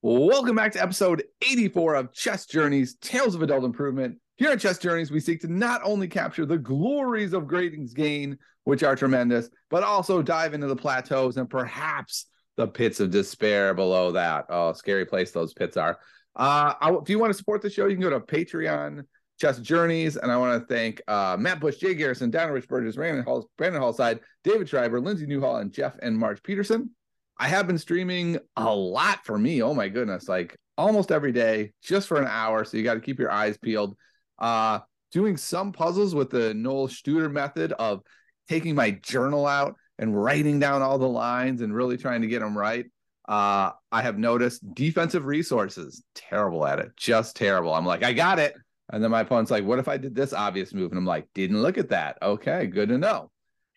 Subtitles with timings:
[0.00, 4.16] Welcome back to episode 84 of Chess Journeys Tales of Adult Improvement.
[4.36, 8.38] Here at Chess Journeys, we seek to not only capture the glories of Gradings Gain,
[8.62, 12.26] which are tremendous, but also dive into the plateaus and perhaps
[12.56, 14.44] the pits of despair below that.
[14.48, 15.98] Oh, scary place those pits are.
[16.36, 19.02] Uh, I, if you want to support the show, you can go to Patreon
[19.40, 20.16] Chess Journeys.
[20.16, 23.50] And I want to thank uh, Matt Bush, Jay Garrison, Donna Rich Burgess, Brandon, Hall,
[23.58, 26.90] Brandon Hallside, David Schreiber, Lindsay Newhall, and Jeff and March Peterson.
[27.38, 29.62] I have been streaming a lot for me.
[29.62, 32.64] Oh my goodness, like almost every day, just for an hour.
[32.64, 33.96] So you got to keep your eyes peeled.
[34.38, 34.80] Uh,
[35.12, 38.02] doing some puzzles with the Noel Studer method of
[38.48, 42.40] taking my journal out and writing down all the lines and really trying to get
[42.40, 42.86] them right.
[43.28, 47.74] Uh, I have noticed defensive resources terrible at it, just terrible.
[47.74, 48.54] I'm like, I got it.
[48.90, 50.92] And then my opponent's like, what if I did this obvious move?
[50.92, 52.16] And I'm like, didn't look at that.
[52.22, 53.30] Okay, good to know.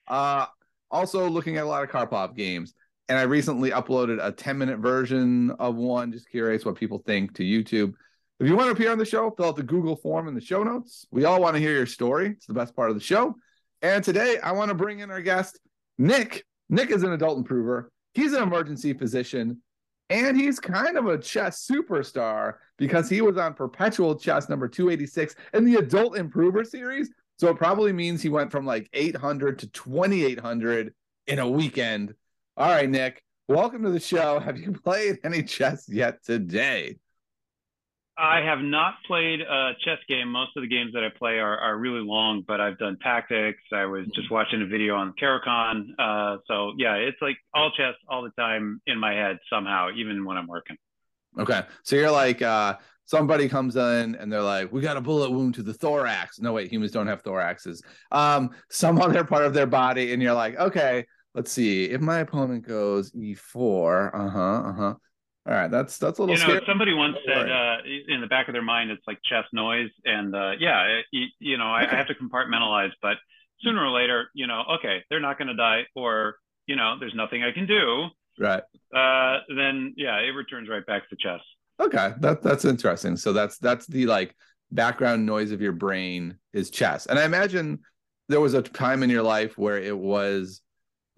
[0.08, 0.46] Uh,
[0.90, 2.74] also looking at a lot of Karpov games
[3.12, 6.14] and I recently uploaded a 10 minute version of one.
[6.14, 7.92] Just curious what people think to YouTube.
[8.40, 10.40] If you want to appear on the show, fill out the Google form in the
[10.40, 11.06] show notes.
[11.12, 12.30] We all want to hear your story.
[12.30, 13.36] It's the best part of the show.
[13.82, 15.60] And today I want to bring in our guest,
[15.98, 16.46] Nick.
[16.70, 17.92] Nick is an adult improver.
[18.14, 19.62] He's an emergency physician,
[20.10, 25.36] and he's kind of a chess superstar because he was on perpetual chess number 286
[25.54, 27.10] in the adult improver series.
[27.40, 30.94] So it probably means he went from like 800 to 2800
[31.28, 32.16] in a weekend
[32.58, 34.40] all right, Nick, welcome to the show.
[34.40, 36.98] Have you played any chess yet today?
[38.18, 40.28] I have not played a chess game.
[40.30, 43.64] Most of the games that I play are, are really long, but I've done tactics.
[43.74, 44.34] I was just mm-hmm.
[44.34, 45.96] watching a video on Caro-Kann.
[45.98, 50.24] Uh, so yeah, it's like all chess all the time in my head somehow, even
[50.26, 50.76] when I'm working.
[51.40, 51.64] Okay.
[51.84, 55.56] So you're like, uh, somebody comes in and they're like, we got a bullet wound
[55.56, 56.40] to the thorax.
[56.40, 57.82] No, wait, humans don't have thoraxes.
[58.12, 60.14] Um, some other part of their body.
[60.14, 64.94] And you're like, okay, let's see if my opponent goes e4 uh-huh uh-huh.
[65.48, 66.66] All right that's that's a little you know scary.
[66.68, 67.78] somebody once said uh,
[68.08, 71.58] in the back of their mind it's like chess noise and uh, yeah it, you,
[71.58, 71.94] know I, okay.
[71.94, 73.18] I, have to compartmentalize but
[73.62, 76.36] sooner or later you know okay they're not going to die or
[76.68, 78.06] you know there's nothing i can do
[78.40, 78.62] right.
[78.96, 81.42] uh, then yeah it returns right back to chess.
[81.80, 83.18] Okay that that's interesting.
[83.18, 84.36] So that's that's the like
[84.72, 87.08] background noise of your brain is chess.
[87.08, 87.80] And i imagine
[88.30, 90.62] there was a time in your life where it was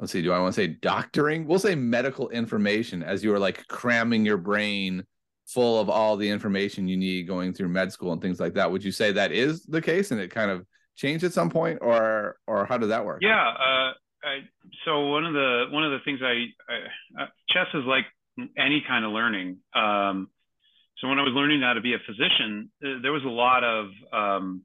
[0.03, 1.47] let's see, do I want to say doctoring?
[1.47, 5.05] We'll say medical information as you are like cramming your brain
[5.47, 8.69] full of all the information you need going through med school and things like that.
[8.69, 10.65] Would you say that is the case and it kind of
[10.97, 13.19] changed at some point or or how did that work?
[13.21, 13.93] Yeah, uh,
[14.25, 14.39] I,
[14.83, 18.03] so one of the one of the things I, I uh, chess is like
[18.57, 19.59] any kind of learning.
[19.73, 20.27] Um,
[20.97, 23.63] so when I was learning how to be a physician, uh, there was a lot
[23.63, 24.63] of um,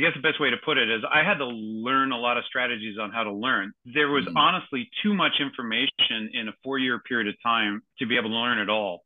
[0.00, 2.38] I guess the best way to put it is I had to learn a lot
[2.38, 3.72] of strategies on how to learn.
[3.84, 4.36] There was mm-hmm.
[4.36, 8.34] honestly too much information in a four year period of time to be able to
[8.34, 9.02] learn it all,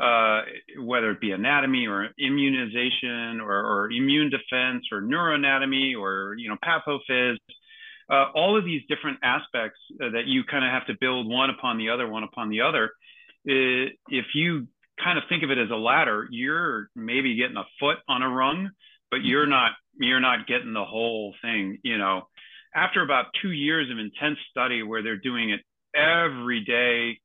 [0.00, 0.40] uh,
[0.80, 6.56] whether it be anatomy or immunization or, or immune defense or neuroanatomy or, you know,
[6.64, 7.36] pathophys.
[8.10, 11.50] Uh, all of these different aspects uh, that you kind of have to build one
[11.50, 12.90] upon the other, one upon the other.
[13.44, 14.66] if you
[15.04, 18.28] kind of think of it as a ladder, you're maybe getting a foot on a
[18.30, 18.70] rung,
[19.10, 19.50] but you're mm-hmm.
[19.50, 22.22] not you're not getting the whole thing, you know.
[22.74, 25.60] After about two years of intense study where they're doing it
[25.94, 27.18] every day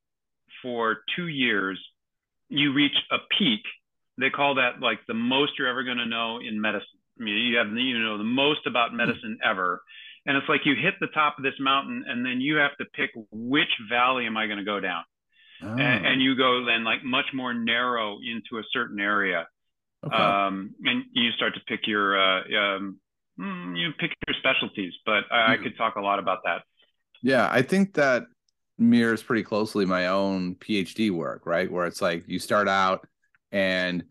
[0.62, 1.80] for two years,
[2.50, 3.62] you reach a peak.
[4.18, 6.88] They call that like the most you're ever going to know in medicine.
[7.20, 9.82] I mean, you have you know the most about medicine ever,
[10.26, 12.86] and it's like you hit the top of this mountain, and then you have to
[12.96, 15.04] pick which valley am I going to go down,
[15.64, 15.68] oh.
[15.68, 19.48] and, and you go then like much more narrow into a certain area.
[20.03, 20.16] Okay.
[20.16, 23.00] Um, and you start to pick your uh, um,
[23.40, 25.53] mm, you pick your specialties, but I.
[25.53, 25.64] I, hmm.
[25.64, 26.64] could talk a lot about that.
[27.22, 28.24] Yeah, I think that
[28.78, 31.72] mirrors pretty closely my own PhD work, right?
[31.72, 33.08] Where it's like you start out
[33.52, 34.03] and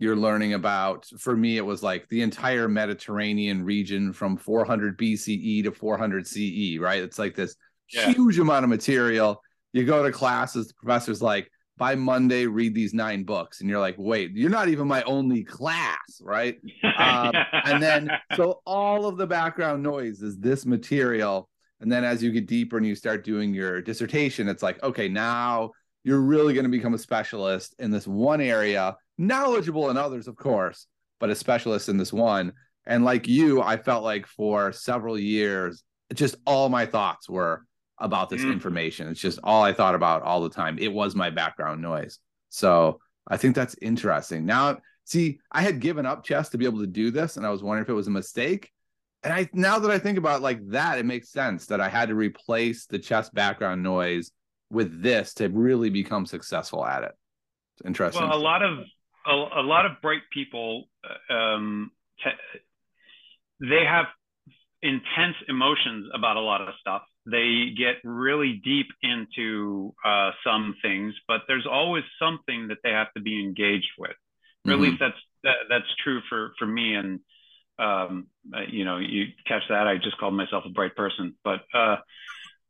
[0.00, 5.62] you're learning about for me it was like the entire mediterranean region from 400 bce
[5.62, 7.54] to 400 ce right it's like this
[7.92, 8.10] yeah.
[8.10, 9.40] huge amount of material
[9.72, 11.50] you go to classes the professor's like
[11.80, 13.62] by Monday, read these nine books.
[13.62, 16.58] And you're like, wait, you're not even my only class, right?
[16.98, 17.32] Um,
[17.64, 21.48] and then, so all of the background noise is this material.
[21.80, 25.08] And then as you get deeper and you start doing your dissertation, it's like, okay,
[25.08, 25.70] now
[26.04, 30.36] you're really going to become a specialist in this one area, knowledgeable in others, of
[30.36, 30.86] course,
[31.18, 32.52] but a specialist in this one.
[32.84, 35.82] And like you, I felt like for several years,
[36.12, 37.64] just all my thoughts were
[38.00, 38.52] about this mm.
[38.52, 39.08] information.
[39.08, 40.78] It's just all I thought about all the time.
[40.78, 42.18] It was my background noise.
[42.48, 44.44] So I think that's interesting.
[44.44, 47.50] Now, see, I had given up chess to be able to do this, and I
[47.50, 48.70] was wondering if it was a mistake.
[49.22, 52.08] And I now that I think about like that, it makes sense that I had
[52.08, 54.32] to replace the chess background noise
[54.70, 57.12] with this to really become successful at it.
[57.84, 58.26] interesting.
[58.26, 58.78] Well, a lot of
[59.26, 61.90] a, a lot of bright people, uh, um,
[63.60, 64.06] they have
[64.82, 67.02] intense emotions about a lot of stuff.
[67.26, 73.12] They get really deep into uh, some things, but there's always something that they have
[73.14, 74.10] to be engaged with.
[74.10, 74.72] Or mm-hmm.
[74.72, 76.94] at least that's that, that's true for for me.
[76.94, 77.20] And
[77.78, 79.86] um, uh, you know, you catch that.
[79.86, 81.96] I just called myself a bright person, but uh,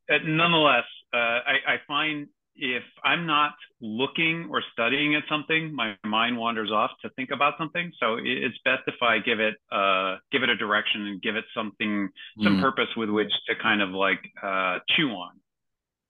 [0.09, 2.29] nonetheless, uh, I, I find
[2.61, 7.55] if I'm not looking or studying at something, my mind wanders off to think about
[7.59, 7.91] something.
[7.99, 11.45] So it's best if I give it uh, give it a direction and give it
[11.55, 12.09] something
[12.43, 12.61] some mm.
[12.61, 15.33] purpose with which to kind of like uh, chew on.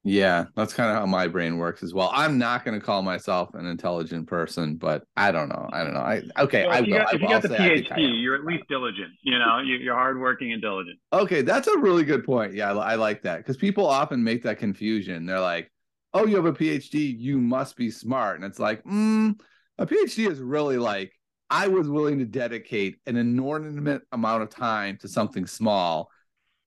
[0.03, 2.11] Yeah, that's kind of how my brain works as well.
[2.15, 5.69] I'm not going to call myself an intelligent person, but I don't know.
[5.75, 6.01] I don't know.
[6.01, 6.67] I okay.
[6.67, 6.89] Well, I will.
[6.89, 9.11] You got, if you got the PhD, you're at least diligent.
[9.23, 10.99] You know, you're hardworking and diligent.
[11.13, 12.55] Okay, that's a really good point.
[12.55, 15.27] Yeah, I, I like that because people often make that confusion.
[15.27, 15.71] They're like,
[16.13, 19.39] "Oh, you have a PhD, you must be smart," and it's like, mm,
[19.79, 21.13] a PhD is really like
[21.49, 26.11] I was willing to dedicate an inordinate amount of time to something small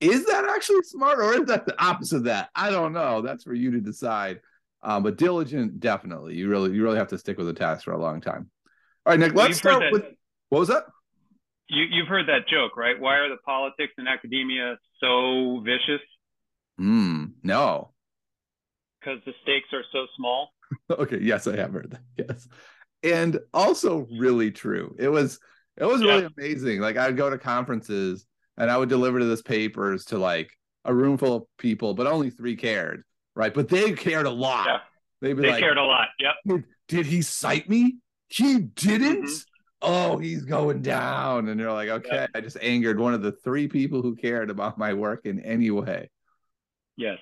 [0.03, 2.49] is that actually smart or is that the opposite of that?
[2.55, 3.21] I don't know.
[3.21, 4.41] That's for you to decide.
[4.81, 6.35] Um, but diligent, definitely.
[6.35, 8.49] You really, you really have to stick with the task for a long time.
[9.05, 9.33] All right, Nick.
[9.33, 10.03] Let's start with
[10.49, 10.83] what was that?
[11.69, 12.99] You, you've heard that joke, right?
[12.99, 16.01] Why are the politics in academia so vicious?
[16.77, 17.27] Hmm.
[17.41, 17.92] No.
[19.03, 20.49] Because the stakes are so small.
[20.91, 21.19] okay.
[21.21, 22.27] Yes, I have heard that.
[22.29, 22.47] Yes,
[23.03, 24.95] and also really true.
[24.97, 25.39] It was
[25.77, 26.79] it was really amazing.
[26.79, 28.25] Like I'd go to conferences
[28.57, 30.51] and I would deliver this papers to like
[30.85, 33.03] a room full of people, but only three cared,
[33.35, 33.53] right?
[33.53, 34.67] But they cared a lot.
[34.67, 34.77] Yeah.
[35.21, 36.09] They'd be they like, cared a lot.
[36.19, 36.33] Yep.
[36.45, 37.97] Did, did he cite me?
[38.27, 39.25] He didn't.
[39.25, 39.49] Mm-hmm.
[39.81, 41.49] Oh, he's going down.
[41.49, 42.29] And they're like, okay, yep.
[42.35, 45.71] I just angered one of the three people who cared about my work in any
[45.71, 46.09] way.
[46.95, 47.19] Yes.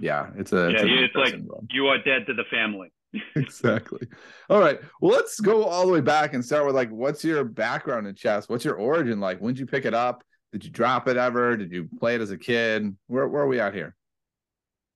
[0.00, 0.82] Yeah, it's a yeah.
[0.82, 1.34] It's, it's like
[1.70, 2.92] you are dead to the family.
[3.36, 4.06] exactly.
[4.50, 4.80] All right.
[5.00, 8.14] Well, let's go all the way back and start with like, what's your background in
[8.14, 8.48] chess?
[8.48, 9.40] What's your origin like?
[9.40, 10.24] When did you pick it up?
[10.52, 11.56] Did you drop it ever?
[11.56, 12.96] Did you play it as a kid?
[13.06, 13.94] Where where are we at here?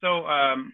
[0.03, 0.73] So um,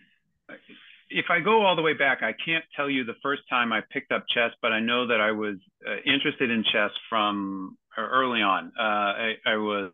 [1.09, 3.81] if I go all the way back, I can't tell you the first time I
[3.91, 5.57] picked up chess, but I know that I was
[5.87, 8.73] uh, interested in chess from uh, early on.
[8.79, 9.93] Uh, I, I was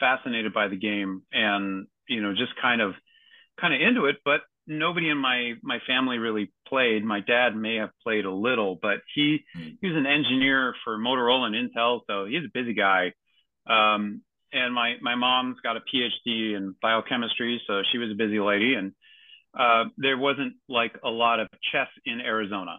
[0.00, 2.94] fascinated by the game and you know just kind of
[3.62, 7.04] kind of into it, but nobody in my my family really played.
[7.04, 9.70] My dad may have played a little, but he hmm.
[9.80, 13.12] he was an engineer for Motorola and Intel, so he's a busy guy.
[13.66, 14.22] Um,
[14.52, 18.74] and my my mom's got a PhD in biochemistry, so she was a busy lady,
[18.74, 18.92] and
[19.58, 22.78] uh, there wasn't like a lot of chess in Arizona.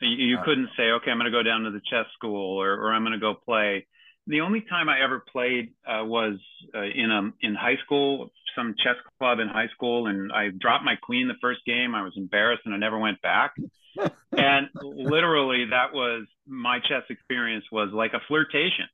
[0.00, 2.72] You, you couldn't say, okay, I'm going to go down to the chess school, or
[2.72, 3.86] or I'm going to go play.
[4.26, 6.38] The only time I ever played uh, was
[6.74, 10.84] uh, in a in high school, some chess club in high school, and I dropped
[10.84, 11.94] my queen the first game.
[11.94, 13.54] I was embarrassed, and I never went back.
[14.32, 18.86] and literally, that was my chess experience was like a flirtation.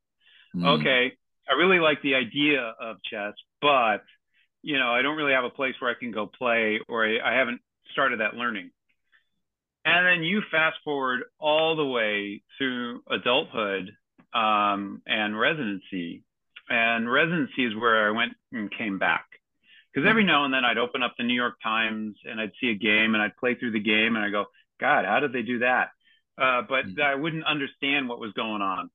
[0.55, 0.81] Mm.
[0.81, 1.13] Okay,
[1.49, 4.03] I really like the idea of chess, but
[4.63, 7.19] you know, I don't really have a place where I can go play, or I,
[7.25, 7.61] I haven't
[7.93, 8.71] started that learning.
[9.85, 13.93] And then you fast forward all the way through adulthood
[14.35, 16.23] um, and residency.
[16.69, 19.27] And residency is where I went and came back.
[19.93, 22.69] Because every now and then I'd open up the New York Times and I'd see
[22.69, 24.45] a game and I'd play through the game and I go,
[24.81, 25.89] God, how did they do that?
[26.41, 27.03] Uh, but mm-hmm.
[27.03, 28.89] I wouldn't understand what was going on.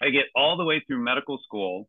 [0.00, 1.88] I get all the way through medical school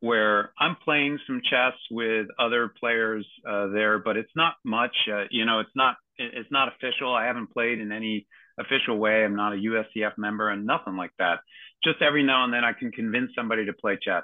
[0.00, 4.96] where I'm playing some chess with other players uh, there, but it's not much.
[5.12, 7.14] Uh, you know, it's not it's not official.
[7.14, 8.26] I haven't played in any
[8.58, 9.24] official way.
[9.24, 11.40] I'm not a USCF member and nothing like that.
[11.82, 14.22] Just every now and then I can convince somebody to play chess.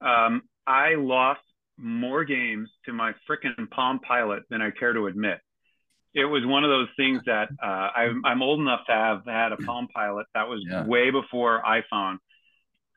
[0.00, 1.40] Um, I lost
[1.76, 5.38] more games to my freaking Palm Pilot than I care to admit.
[6.14, 9.52] It was one of those things that uh, I'm, I'm old enough to have had
[9.52, 10.26] a Palm Pilot.
[10.34, 10.84] That was yeah.
[10.86, 12.18] way before iPhone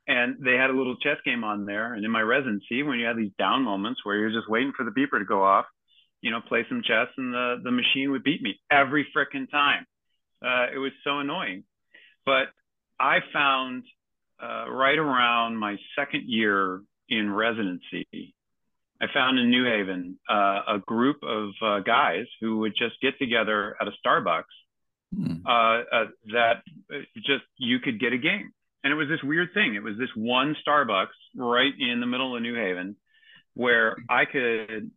[0.08, 1.94] and they had a little chess game on there.
[1.94, 4.86] And in my residency, when you had these down moments where you're just waiting for
[4.86, 5.66] the beeper to go off,
[6.22, 9.86] you know, play some chess, and the the machine would beat me every freaking time.
[10.44, 11.64] Uh, it was so annoying.
[12.26, 12.48] But
[13.00, 13.84] I found
[14.42, 18.34] uh, right around my second year in residency,
[19.02, 23.18] I found in New Haven uh, a group of uh, guys who would just get
[23.20, 24.44] together at a Starbucks.
[25.16, 25.38] Hmm.
[25.46, 26.64] Uh, uh, that
[27.16, 28.52] just you could get a game
[28.88, 29.76] and it was this weird thing.
[29.76, 32.96] It was this one Starbucks right in the middle of New Haven
[33.54, 34.92] where I could,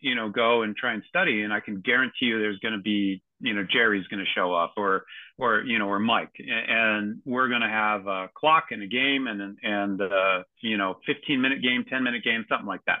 [0.00, 1.42] you know, go and try and study.
[1.42, 4.54] And I can guarantee you there's going to be, you know, Jerry's going to show
[4.54, 5.04] up or,
[5.38, 6.32] or, you know, or Mike.
[6.38, 10.96] And we're going to have a clock and a game and, and, uh, you know,
[11.06, 13.00] 15 minute game, 10 minute game, something like that.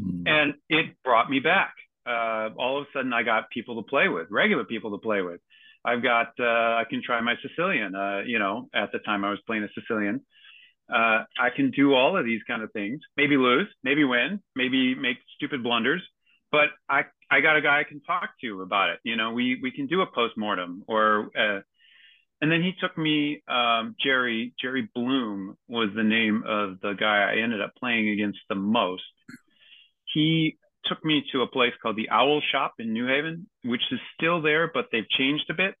[0.00, 0.28] Mm.
[0.28, 1.74] And it brought me back.
[2.06, 5.22] Uh, all of a sudden I got people to play with, regular people to play
[5.22, 5.40] with.
[5.84, 7.94] I've got uh, I can try my Sicilian.
[7.94, 10.20] Uh, you know, at the time I was playing a Sicilian.
[10.92, 13.00] Uh, I can do all of these kind of things.
[13.16, 16.02] Maybe lose, maybe win, maybe make stupid blunders,
[16.52, 19.00] but I I got a guy I can talk to about it.
[19.02, 21.30] You know, we we can do a post mortem or.
[21.38, 21.60] Uh,
[22.40, 27.32] and then he took me um, Jerry Jerry Bloom was the name of the guy
[27.32, 29.02] I ended up playing against the most.
[30.12, 33.98] He took me to a place called the Owl Shop in New Haven, which is
[34.14, 35.74] still there, but they've changed a bit.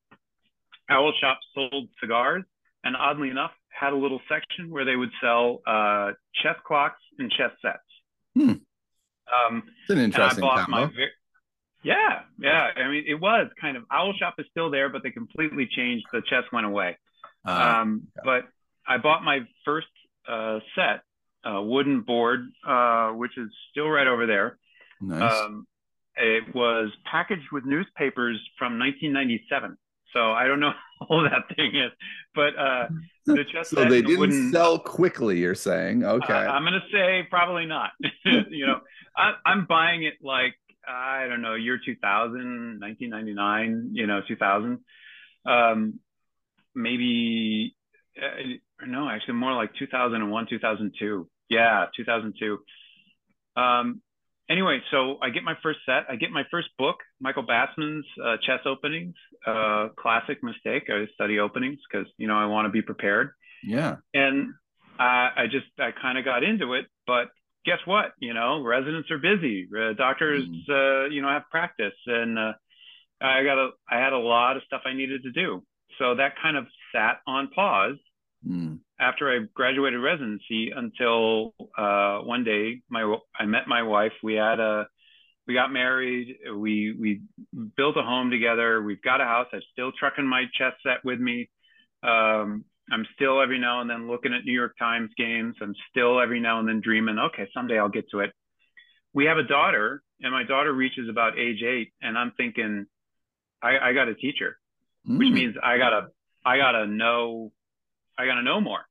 [0.88, 2.44] Owl Shop sold cigars,
[2.84, 6.12] and oddly enough, had a little section where they would sell uh,
[6.42, 7.78] chess clocks and chess sets.
[8.34, 8.52] Hmm.
[9.28, 10.90] Um, it's an interesting combo.
[11.86, 12.70] Yeah, yeah.
[12.76, 16.04] I mean, it was kind of Owl Shop is still there, but they completely changed.
[16.12, 16.98] The chess went away.
[17.46, 17.50] Uh,
[17.82, 18.22] um, yeah.
[18.24, 18.42] But
[18.88, 19.86] I bought my first
[20.28, 21.02] uh, set,
[21.48, 24.58] uh, wooden board, uh, which is still right over there.
[25.00, 25.32] Nice.
[25.32, 25.66] Um,
[26.16, 29.76] it was packaged with newspapers from 1997.
[30.12, 31.92] So I don't know how old that thing is,
[32.34, 32.88] but uh,
[33.26, 35.38] the chess so they didn't wooden, sell quickly.
[35.38, 36.32] You're saying, okay?
[36.32, 37.90] Uh, I'm gonna say probably not.
[38.24, 38.80] you know,
[39.16, 40.56] I, I'm buying it like
[40.88, 44.78] I don't know, year 2000, 1999, you know, 2000.
[45.44, 46.00] Um,
[46.74, 47.76] maybe
[48.16, 51.28] uh, no, actually more like 2001, 2002.
[51.48, 52.58] Yeah, 2002.
[53.56, 54.02] Um,
[54.48, 56.04] anyway, so I get my first set.
[56.10, 59.14] I get my first book, Michael Basman's uh, Chess Openings.
[59.46, 60.84] Uh, classic mistake.
[60.88, 63.30] I study openings because you know I want to be prepared.
[63.62, 63.96] Yeah.
[64.14, 64.54] And
[64.98, 67.28] I, I just I kind of got into it, but
[67.66, 68.12] guess what?
[68.20, 69.68] You know, residents are busy.
[69.76, 70.70] Uh, doctors, mm.
[70.70, 72.52] uh, you know, have practice, and uh,
[73.20, 75.62] I got a I had a lot of stuff I needed to do.
[75.98, 77.96] So that kind of sat on pause
[78.46, 78.78] mm.
[78.98, 84.12] after I graduated residency until uh, one day my I met my wife.
[84.22, 84.86] We had a
[85.46, 86.36] we got married.
[86.54, 87.20] We we
[87.76, 88.82] built a home together.
[88.82, 89.48] We've got a house.
[89.52, 91.50] I'm still trucking my chess set with me.
[92.02, 95.56] Um, I'm still every now and then looking at New York Times games.
[95.60, 98.32] I'm still every now and then dreaming, okay, someday I'll get to it.
[99.12, 102.86] We have a daughter, and my daughter reaches about age eight, and I'm thinking,
[103.62, 104.56] I, I got to teach her,
[105.08, 105.18] mm.
[105.18, 106.08] which means I gotta,
[106.44, 107.52] I gotta know,
[108.18, 108.86] I gotta know more.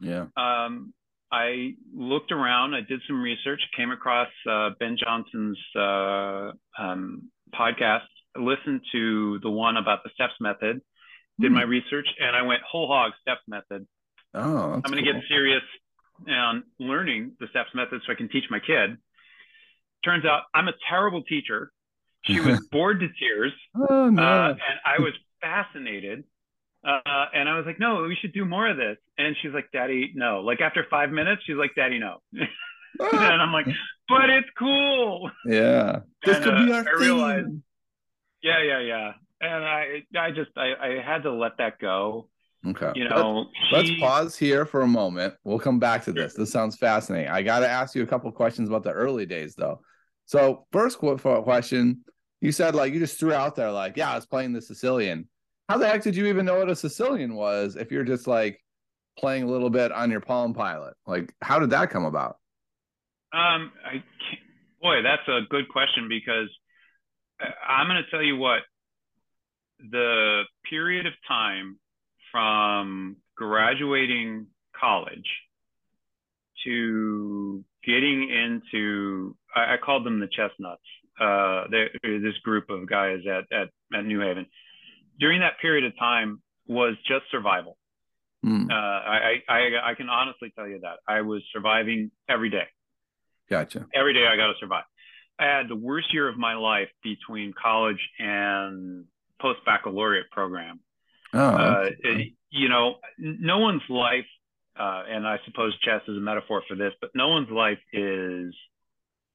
[0.00, 0.26] Yeah.
[0.36, 0.92] Um,
[1.30, 8.02] I looked around, I did some research, came across uh, Ben Johnson's uh, um, podcast,
[8.36, 10.82] listened to the one about the steps method,
[11.40, 11.54] did hmm.
[11.54, 13.86] my research, and I went whole hog steps method.
[14.34, 15.20] Oh, I'm going to cool.
[15.20, 15.62] get serious
[16.28, 18.96] on learning the steps method so I can teach my kid.
[20.04, 21.72] Turns out I'm a terrible teacher.
[22.24, 23.52] She was bored to tears,
[23.88, 24.22] oh, no.
[24.22, 26.24] uh, and I was fascinated.
[26.84, 29.70] Uh, and I was like, "No, we should do more of this." And she's like,
[29.72, 33.66] "Daddy, no." Like after five minutes, she's like, "Daddy, no." and I'm like,
[34.08, 36.94] "But it's cool." Yeah, this and, could uh, be our I thing.
[36.96, 37.48] Realized,
[38.42, 39.12] yeah, yeah, yeah
[39.42, 42.28] and I I just I, I had to let that go.
[42.64, 42.92] Okay.
[42.94, 45.34] You know, let's, let's, pause here for a moment.
[45.42, 46.34] We'll come back to this.
[46.34, 47.28] This sounds fascinating.
[47.28, 49.80] I got to ask you a couple questions about the early days, though.
[50.26, 52.04] So, first question,
[52.40, 55.28] you said like you just threw out there like, yeah, I was playing the Sicilian.
[55.68, 58.60] How the heck did you even know what a Sicilian was if you're just like
[59.18, 60.94] playing a little bit on your Palm Pilot?
[61.04, 62.36] Like, how did that come about?
[63.32, 64.04] Um, I
[64.80, 66.48] boy, that's a good question because
[67.40, 68.62] uh, I'm going to tell you what
[69.90, 71.78] the period of time
[72.30, 74.46] from graduating
[74.78, 75.28] college
[76.64, 80.82] to getting into I, I called them the chestnuts.
[81.20, 81.64] Uh,
[82.02, 84.46] this group of guys at, at at New Haven
[85.20, 87.76] during that period of time was just survival.
[88.44, 88.70] Mm.
[88.70, 92.66] Uh, I, I I can honestly tell you that I was surviving every day.
[93.48, 93.86] Gotcha.
[93.94, 94.84] Every day I got to survive.
[95.38, 99.04] I had the worst year of my life between college and
[99.42, 100.80] post baccalaureate program.
[101.34, 104.26] Oh, uh, it, you know, no one's life,
[104.78, 108.54] uh, and I suppose chess is a metaphor for this, but no one's life is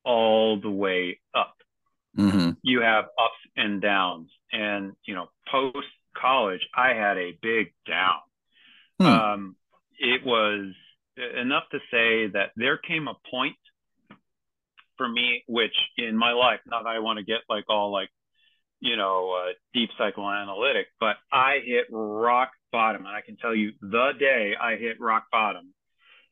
[0.03, 1.55] all the way up.
[2.17, 2.51] Mm-hmm.
[2.63, 5.87] You have ups and downs, and you know, post
[6.19, 8.19] college, I had a big down.
[8.99, 9.05] Hmm.
[9.05, 9.55] Um,
[9.99, 10.73] it was
[11.39, 13.55] enough to say that there came a point
[14.97, 18.09] for me, which in my life, not that I want to get like all like
[18.79, 23.05] you know, uh, deep psychoanalytic, but I hit rock bottom.
[23.05, 25.73] And I can tell you the day I hit rock bottom.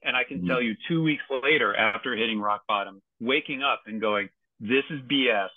[0.03, 0.47] And I can mm-hmm.
[0.47, 5.01] tell you two weeks later, after hitting rock bottom, waking up and going, this is
[5.11, 5.49] BS.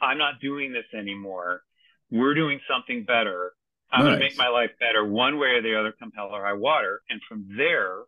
[0.00, 1.62] I'm not doing this anymore.
[2.10, 3.52] We're doing something better.
[3.90, 4.08] I'm nice.
[4.08, 6.52] going to make my life better one way or the other, come hell or high
[6.52, 7.00] water.
[7.08, 8.02] And from there,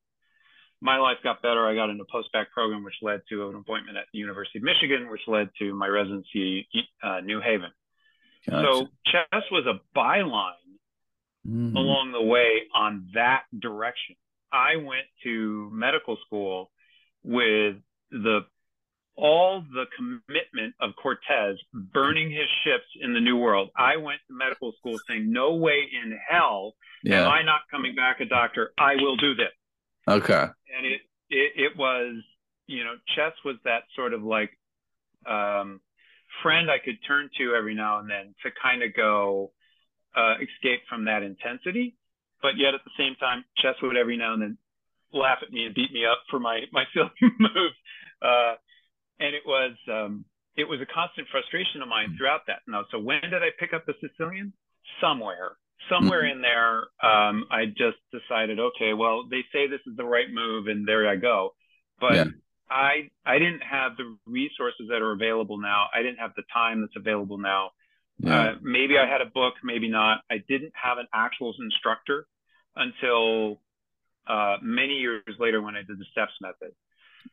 [0.81, 1.67] my life got better.
[1.67, 5.11] I got into post-bac program, which led to an appointment at the University of Michigan,
[5.11, 6.69] which led to my residency
[7.03, 7.71] uh, New Haven.
[8.49, 8.67] Gotcha.
[8.67, 10.53] So chess was a byline
[11.47, 11.77] mm-hmm.
[11.77, 14.17] along the way on that direction.
[14.53, 16.71] I went to medical school
[17.23, 17.77] with
[18.11, 18.41] the
[19.17, 23.71] all the commitment of Cortez burning his ships in the New World.
[23.77, 27.23] I went to medical school saying, "No way in hell yeah.
[27.23, 28.73] am I not coming back a doctor.
[28.79, 29.53] I will do this."
[30.07, 30.45] Okay.
[30.77, 31.01] And it
[31.31, 32.23] it, it was
[32.67, 34.51] you know chess was that sort of like
[35.27, 35.81] um,
[36.43, 39.53] friend I could turn to every now and then to kind of go
[40.17, 41.97] uh, escape from that intensity.
[42.41, 44.59] But yet at the same time, chess would every now and then
[45.13, 47.77] laugh at me and beat me up for my my silly moves.
[48.23, 48.55] Uh,
[49.21, 50.25] and it was um,
[50.57, 52.61] it was a constant frustration of mine throughout that.
[52.67, 54.53] Now, so when did I pick up the Sicilian?
[55.01, 55.57] Somewhere,
[55.91, 56.37] somewhere mm-hmm.
[56.37, 60.67] in there, um, I just decided, okay, well, they say this is the right move,
[60.67, 61.55] and there I go.
[62.01, 62.25] But yeah.
[62.71, 65.87] I I didn't have the resources that are available now.
[65.95, 67.71] I didn't have the time that's available now.
[68.19, 68.41] Yeah.
[68.41, 70.23] Uh, maybe I had a book, maybe not.
[70.31, 72.27] I didn't have an actual instructor
[72.75, 73.61] until
[74.27, 76.75] uh, many years later when I did the steps method.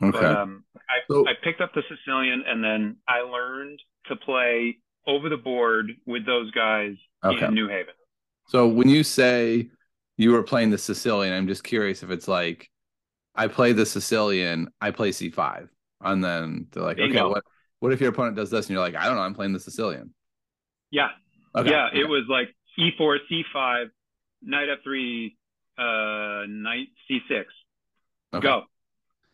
[0.01, 0.11] Okay.
[0.11, 4.77] But, um, I, so, I picked up the Sicilian and then I learned to play
[5.07, 7.45] over the board with those guys okay.
[7.45, 7.93] in New Haven.
[8.47, 9.69] So when you say
[10.17, 12.69] you were playing the Sicilian, I'm just curious if it's like
[13.35, 15.67] I play the Sicilian, I play C5.
[16.01, 17.19] And then they're like, Bingo.
[17.19, 17.43] okay, what
[17.79, 18.67] what if your opponent does this?
[18.67, 20.13] And you're like, I don't know, I'm playing the Sicilian.
[20.91, 21.09] Yeah.
[21.55, 21.69] Okay.
[21.69, 21.99] Yeah, okay.
[21.99, 22.49] it was like
[22.79, 23.85] E4, C5,
[24.43, 25.31] knight F3,
[25.77, 27.45] uh, knight C6.
[28.33, 28.41] Okay.
[28.41, 28.63] Go.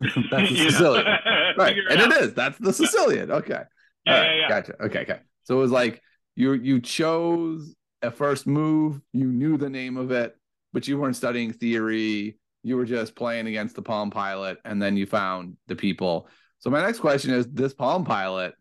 [0.00, 1.06] That's the Sicilian.
[1.56, 1.76] right.
[1.90, 2.12] And out.
[2.12, 2.34] it is.
[2.34, 3.30] That's the Sicilian.
[3.30, 3.62] Okay.
[4.04, 4.24] Yeah, right.
[4.26, 4.48] yeah, yeah.
[4.48, 4.84] Gotcha.
[4.84, 5.20] Okay, okay.
[5.44, 6.00] So it was like
[6.34, 10.36] you you chose a first move, you knew the name of it,
[10.72, 12.38] but you weren't studying theory.
[12.62, 16.28] You were just playing against the Palm Pilot, and then you found the people.
[16.58, 18.54] So my next question is: This Palm Pilot,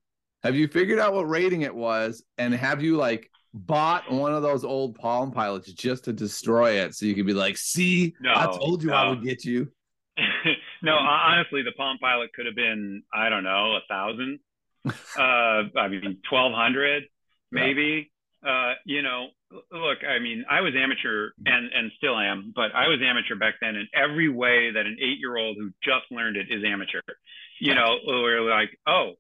[0.44, 4.42] have you figured out what rating it was, and have you like bought one of
[4.42, 8.34] those old Palm Pilots just to destroy it, so you could be like, "See, no,
[8.36, 8.96] I told you no.
[8.96, 9.72] I would get you."
[10.82, 14.40] no, honestly, the Palm Pilot could have been I don't know a thousand,
[14.86, 17.04] uh, I mean twelve hundred
[17.52, 18.12] maybe.
[18.46, 19.28] Uh, you know,
[19.72, 23.56] look, I mean, I was amateur and and still am, but I was amateur back
[23.62, 27.02] then in every way that an eight year old who just learned it is amateur.
[27.60, 29.12] You know, we're like, oh,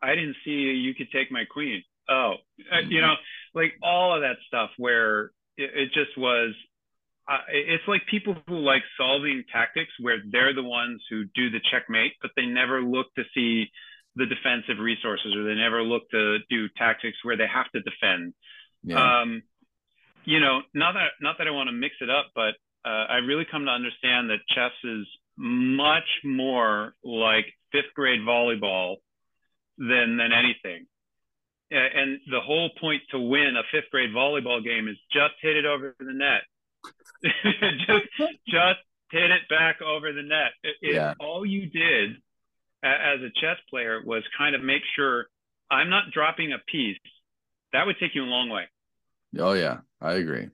[0.00, 1.82] I didn't see you could take my queen.
[2.08, 2.34] Oh,
[2.72, 3.14] uh, you know,
[3.54, 6.54] like all of that stuff where it, it just was.
[7.28, 11.60] Uh, it's like people who like solving tactics where they're the ones who do the
[11.70, 13.66] checkmate, but they never look to see
[14.16, 18.32] the defensive resources or they never look to do tactics where they have to defend.
[18.82, 19.20] Yeah.
[19.22, 19.42] Um,
[20.24, 23.16] you know, not that not that I want to mix it up, but uh, I
[23.16, 28.96] really come to understand that chess is much more like fifth grade volleyball
[29.78, 30.86] than than anything.
[31.70, 35.66] And the whole point to win a fifth grade volleyball game is just hit it
[35.66, 36.42] over the net.
[37.86, 38.06] just
[38.46, 40.52] just hit it back over the net.
[40.62, 41.14] It, yeah.
[41.20, 42.16] all you did
[42.82, 45.26] as a chess player was kind of make sure
[45.70, 46.96] I'm not dropping a piece.
[47.72, 48.64] That would take you a long way.
[49.38, 50.48] Oh yeah, I agree.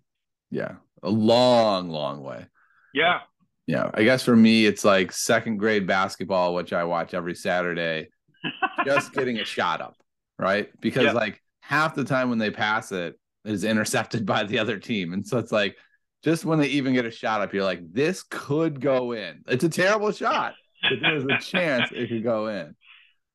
[0.50, 2.46] Yeah, a long, long way.
[2.92, 3.20] Yeah.
[3.66, 8.08] Yeah, I guess for me, it's like second grade basketball, which I watch every Saturday,
[8.84, 9.96] just getting a shot up,
[10.38, 10.68] right?
[10.80, 11.12] Because yeah.
[11.12, 15.26] like half the time when they pass it is intercepted by the other team, and
[15.26, 15.76] so it's like
[16.22, 19.42] just when they even get a shot up, you're like, this could go in.
[19.46, 22.74] It's a terrible shot, but there's a chance it could go in.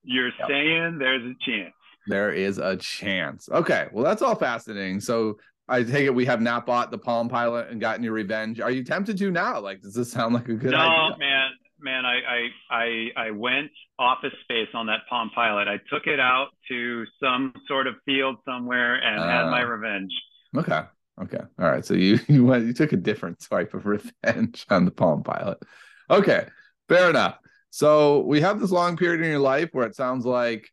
[0.04, 0.48] You're yep.
[0.48, 1.74] saying there's a chance.
[2.10, 3.48] There is a chance.
[3.50, 3.88] Okay.
[3.94, 5.00] Well, that's all fascinating.
[5.00, 8.60] So I take it we have not bought the Palm Pilot and gotten your revenge.
[8.60, 9.60] Are you tempted to now?
[9.60, 11.10] Like, does this sound like a good no, idea?
[11.12, 11.50] No, man.
[11.82, 15.70] Man, I, I I I went office space on that Palm Pilot.
[15.70, 19.68] I took it out to some sort of field somewhere and uh, had my uh,
[19.68, 20.12] revenge.
[20.58, 20.82] Okay.
[21.22, 21.40] Okay.
[21.60, 21.86] All right.
[21.86, 23.86] So you you went you took a different type of
[24.26, 25.60] revenge on the Palm Pilot.
[26.10, 26.48] Okay.
[26.90, 27.38] Fair enough.
[27.70, 30.70] So we have this long period in your life where it sounds like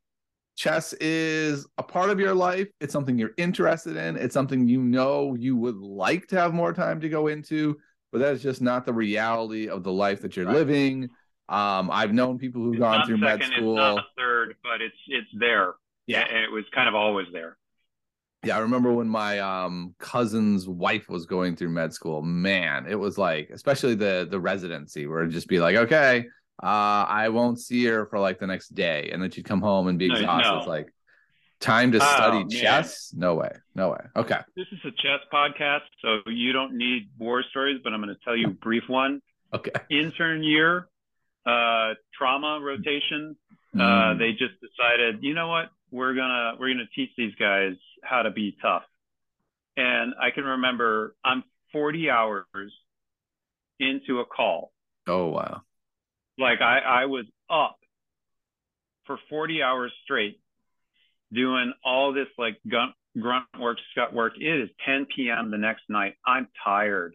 [0.56, 2.68] chess is a part of your life.
[2.80, 4.16] It's something you're interested in.
[4.16, 7.76] It's something you know you would like to have more time to go into,
[8.10, 10.56] but that is just not the reality of the life that you're right.
[10.56, 11.10] living.
[11.48, 13.78] Um, I've known people who've it's gone through second, med school.
[13.78, 15.74] It's not third, but it's it's there.
[16.06, 17.56] Yeah, and it was kind of always there.
[18.44, 22.22] Yeah, I remember when my um, cousin's wife was going through med school.
[22.22, 26.26] Man, it was like, especially the the residency, where it'd just be like, okay,
[26.62, 29.88] uh, I won't see her for like the next day, and then she'd come home
[29.88, 30.50] and be exhausted.
[30.50, 30.58] No.
[30.58, 30.92] It's like
[31.60, 33.12] time to study oh, chess?
[33.14, 34.00] No way, no way.
[34.16, 34.40] Okay.
[34.56, 38.20] This is a chess podcast, so you don't need war stories, but I'm going to
[38.24, 39.20] tell you a brief one.
[39.54, 39.70] Okay.
[39.90, 40.88] Intern year,
[41.44, 43.36] uh, trauma rotation.
[43.74, 43.80] Mm.
[44.14, 45.70] Uh, they just decided, you know what?
[45.90, 48.82] We're gonna we're gonna teach these guys how to be tough.
[49.76, 52.44] And I can remember I'm 40 hours
[53.78, 54.72] into a call.
[55.06, 55.62] Oh wow.
[56.38, 57.76] Like I, I was up
[59.06, 60.40] for 40 hours straight
[61.32, 64.34] doing all this like grunt, grunt work, scut work.
[64.38, 65.50] It is 10 p.m.
[65.50, 66.14] the next night.
[66.26, 67.14] I'm tired.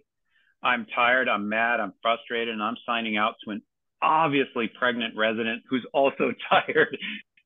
[0.63, 1.27] I'm tired.
[1.27, 1.79] I'm mad.
[1.79, 2.49] I'm frustrated.
[2.53, 3.61] And I'm signing out to an
[4.01, 6.97] obviously pregnant resident who's also tired.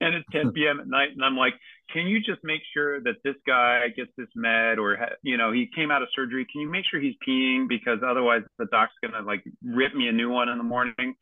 [0.01, 0.79] and it's 10 p.m.
[0.79, 1.09] at night.
[1.13, 1.53] And I'm like,
[1.91, 5.69] can you just make sure that this guy gets this med or, you know, he
[5.75, 6.45] came out of surgery.
[6.51, 7.67] Can you make sure he's peeing?
[7.69, 11.15] Because otherwise the doc's going to like rip me a new one in the morning.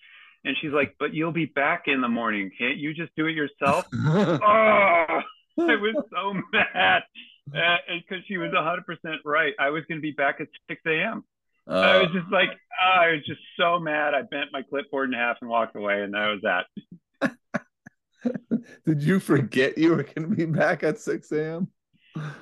[0.45, 2.51] And she's like, but you'll be back in the morning.
[2.57, 3.85] Can't you just do it yourself?
[3.93, 5.21] oh, I
[5.57, 7.03] was so mad
[7.45, 9.53] because uh, she was 100% right.
[9.59, 11.23] I was going to be back at 6 a.m.
[11.67, 14.13] Uh, I was just like, oh, I was just so mad.
[14.13, 16.65] I bent my clipboard in half and walked away, and that was
[17.21, 17.31] that.
[18.85, 21.69] Did you forget you were going to be back at 6 a.m.?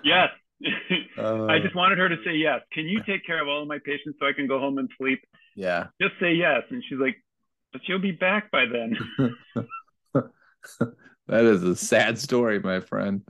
[0.03, 0.29] Yes.
[1.17, 2.61] Uh, I just wanted her to say yes.
[2.71, 4.89] Can you take care of all of my patients so I can go home and
[4.97, 5.19] sleep?
[5.55, 5.87] Yeah.
[6.01, 6.61] Just say yes.
[6.69, 7.15] And she's like,
[7.71, 8.97] but you'll be back by then.
[11.27, 13.21] that is a sad story, my friend.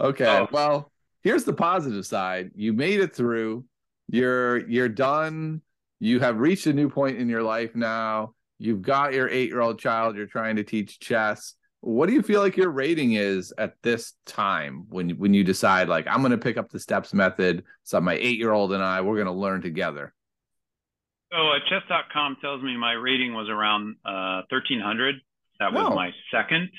[0.00, 0.26] Okay.
[0.26, 0.48] Oh.
[0.50, 0.92] Well,
[1.22, 2.50] here's the positive side.
[2.54, 3.64] You made it through.
[4.08, 5.62] You're you're done.
[6.00, 8.34] You have reached a new point in your life now.
[8.58, 11.54] You've got your 8-year-old child you're trying to teach chess.
[11.80, 15.88] What do you feel like your rating is at this time when when you decide
[15.88, 19.16] like I'm going to pick up the steps method so my 8-year-old and I we're
[19.16, 20.14] going to learn together?
[21.34, 25.16] So uh, chess.com tells me my rating was around uh, 1300.
[25.58, 25.94] That was oh.
[25.94, 26.70] my second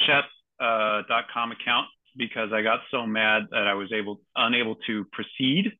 [0.00, 5.72] chess.com uh, account because I got so mad that I was able unable to proceed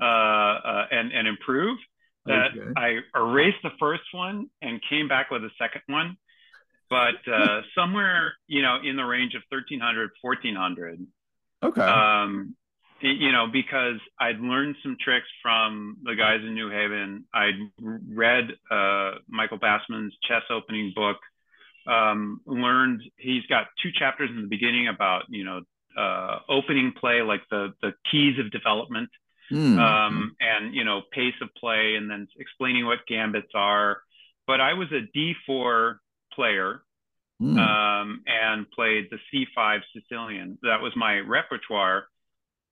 [0.00, 1.78] uh, uh, and and improve
[2.26, 2.72] that okay.
[2.76, 6.16] I erased the first one and came back with a second one.
[6.90, 11.06] But uh, somewhere, you know, in the range of 1300, 1400.
[11.62, 11.80] Okay.
[11.80, 12.56] Um,
[13.04, 17.24] you know, because I'd learned some tricks from the guys in New Haven.
[17.34, 21.18] I'd read uh, Michael Basman's chess opening book.
[21.86, 25.60] Um, learned he's got two chapters in the beginning about you know
[25.98, 29.10] uh, opening play, like the the keys of development,
[29.52, 29.78] mm.
[29.78, 33.98] um, and you know pace of play, and then explaining what gambits are.
[34.46, 35.96] But I was a D4
[36.34, 36.82] player
[37.40, 37.58] mm.
[37.58, 40.58] um, and played the C5 Sicilian.
[40.62, 42.06] That was my repertoire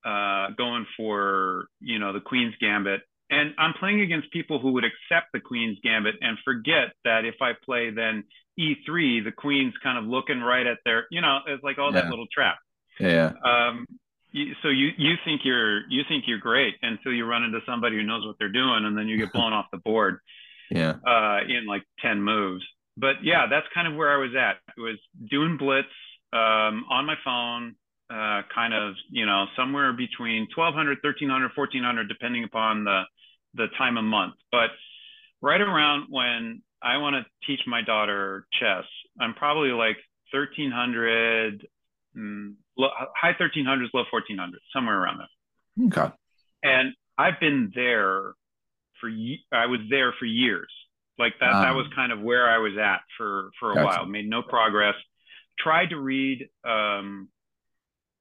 [0.04, 4.84] uh, going for you know the Queen's Gambit, and I'm playing against people who would
[4.84, 8.24] accept the Queen's Gambit and forget that if I play then
[8.58, 12.02] E3, the Queen's kind of looking right at their you know it's like all yeah.
[12.02, 12.58] that little trap.
[12.98, 13.32] Yeah.
[13.44, 13.86] Um,
[14.62, 18.02] so you you think you're you think you're great until you run into somebody who
[18.02, 20.18] knows what they're doing, and then you get blown off the board.
[20.70, 20.94] Yeah.
[21.06, 22.64] Uh, in like ten moves.
[22.96, 24.56] But yeah, that's kind of where I was at.
[24.76, 24.98] It was
[25.30, 25.88] doing blitz
[26.32, 27.74] um, on my phone,
[28.12, 33.02] uh, kind of, you know, somewhere between 1200, 1300, 1400, depending upon the,
[33.54, 34.34] the time of month.
[34.50, 34.70] But
[35.40, 38.84] right around when I want to teach my daughter chess,
[39.18, 39.96] I'm probably like
[40.32, 41.66] 1300,
[42.16, 45.86] mm, low, high 1300s, low 1400s, somewhere around there.
[45.86, 46.14] Okay.
[46.62, 48.34] And I've been there
[49.00, 49.08] for,
[49.52, 50.70] I was there for years.
[51.18, 53.86] Like that, um, that was kind of where I was at for, for a gotcha.
[53.86, 54.94] while, made no progress.
[55.58, 57.28] Tried to read, um,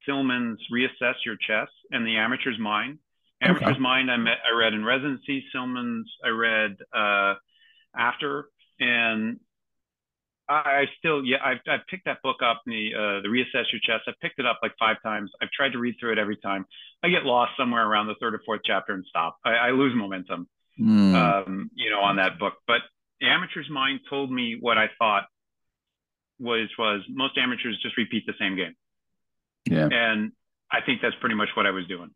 [0.05, 2.99] Silman's Reassess Your Chess and The Amateur's Mind.
[3.41, 3.79] Amateur's okay.
[3.79, 5.43] Mind I met I read in residency.
[5.51, 7.33] Silman's I read uh,
[7.95, 8.45] after,
[8.79, 9.39] and
[10.47, 14.01] I, still yeah I've, I've picked that book up the uh, the Reassess Your Chess.
[14.07, 15.31] I've picked it up like five times.
[15.41, 16.65] I've tried to read through it every time.
[17.03, 19.37] I get lost somewhere around the third or fourth chapter and stop.
[19.43, 20.47] I, I lose momentum,
[20.79, 21.15] mm.
[21.15, 22.53] um, you know, on that book.
[22.67, 22.81] But
[23.21, 25.23] the Amateur's Mind told me what I thought
[26.39, 28.75] was was most amateurs just repeat the same game.
[29.65, 29.87] Yeah.
[29.91, 30.31] And
[30.71, 32.11] I think that's pretty much what I was doing.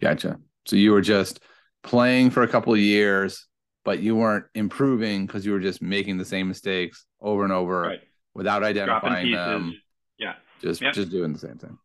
[0.00, 0.38] Gotcha.
[0.66, 1.40] So you were just
[1.82, 3.46] playing for a couple of years,
[3.84, 7.82] but you weren't improving because you were just making the same mistakes over and over
[7.82, 8.00] right.
[8.34, 9.80] without identifying them.
[10.18, 10.34] Yeah.
[10.60, 10.94] Just yep.
[10.94, 11.78] just doing the same thing.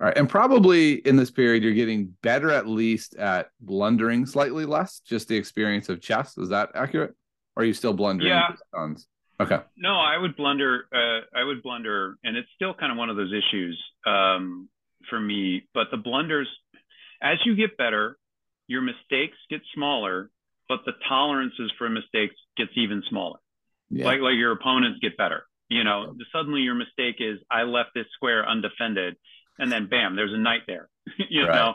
[0.00, 0.16] All right.
[0.16, 5.28] And probably in this period, you're getting better at least at blundering slightly less, just
[5.28, 6.36] the experience of chess.
[6.38, 7.14] Is that accurate?
[7.56, 8.48] Or are you still blundering yeah.
[8.74, 9.06] tons?
[9.40, 9.58] Okay.
[9.76, 10.84] No, I would blunder.
[10.94, 14.68] Uh, I would blunder, and it's still kind of one of those issues um,
[15.08, 15.62] for me.
[15.74, 16.48] But the blunders,
[17.22, 18.16] as you get better,
[18.66, 20.30] your mistakes get smaller,
[20.68, 23.38] but the tolerances for mistakes gets even smaller.
[23.90, 24.06] Yeah.
[24.06, 25.44] Like like your opponents get better.
[25.68, 29.16] You know, suddenly your mistake is I left this square undefended,
[29.58, 30.88] and then bam, there's a knight there.
[31.30, 31.54] you right.
[31.54, 31.74] know.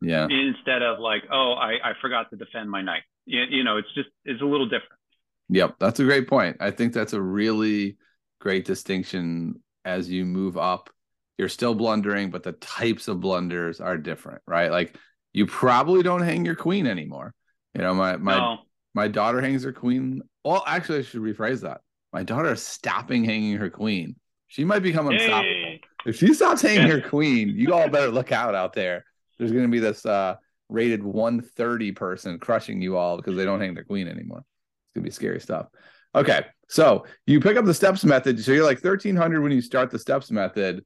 [0.00, 0.26] Yeah.
[0.28, 3.02] Instead of like, oh, I, I forgot to defend my knight.
[3.26, 5.00] You, you know, it's just it's a little different.
[5.48, 6.56] Yep, that's a great point.
[6.60, 7.96] I think that's a really
[8.40, 10.90] great distinction as you move up.
[11.38, 14.70] You're still blundering, but the types of blunders are different, right?
[14.70, 14.96] Like
[15.32, 17.34] You probably don't hang your queen anymore.
[17.74, 18.58] You know, my my no.
[18.94, 20.22] my daughter hangs her queen.
[20.44, 21.80] Well, actually, I should rephrase that.
[22.12, 24.16] My daughter is stopping hanging her queen.
[24.46, 25.42] She might become unstoppable.
[25.42, 25.80] Hey.
[26.06, 29.04] If she stops hanging her queen, you all better look out out there.
[29.38, 30.36] There's going to be this uh,
[30.68, 34.38] rated 130 person crushing you all because they don't hang their queen anymore.
[34.38, 35.66] It's going to be scary stuff.
[36.14, 38.42] Okay, so you pick up the steps method.
[38.42, 40.84] So you're like 1300 when you start the steps method.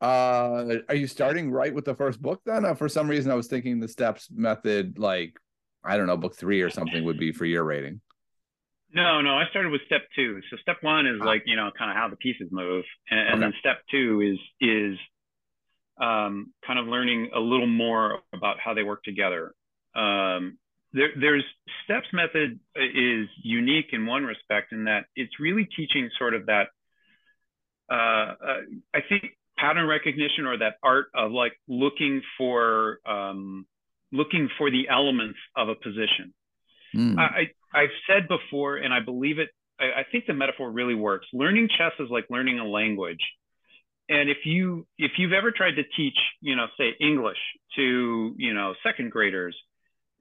[0.00, 2.64] Uh, are you starting right with the first book then?
[2.64, 5.38] Uh, for some reason, I was thinking the steps method, like
[5.84, 8.00] I don't know, book three or something would be for your rating.
[8.92, 10.40] No, no, I started with step two.
[10.50, 11.24] So step one is Ah.
[11.24, 12.84] like, you know, kind of how the pieces move.
[13.10, 14.98] And, and then step two is is
[16.00, 19.54] um, kind of learning a little more about how they work together.
[19.94, 20.58] Um,
[20.92, 21.44] there, there's
[21.84, 26.68] steps method is unique in one respect in that it's really teaching sort of that
[27.90, 28.60] uh, uh,
[28.94, 33.66] I think pattern recognition or that art of like looking for um,
[34.12, 36.32] looking for the elements of a position.
[37.18, 39.50] I, I- I've said before, and I believe it.
[39.78, 41.26] I, I think the metaphor really works.
[41.34, 43.20] Learning chess is like learning a language.
[44.08, 47.36] And if you if you've ever tried to teach, you know, say English
[47.76, 49.56] to you know second graders,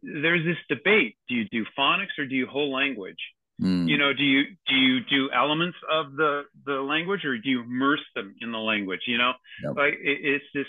[0.02, 3.20] there's this debate: do you do phonics or do you whole language?
[3.60, 3.88] Hmm.
[3.88, 7.62] You know, do you do you do elements of the the language or do you
[7.62, 9.02] immerse them in the language?
[9.08, 9.32] You know,
[9.64, 9.78] Yep.
[9.78, 10.66] like it, it's this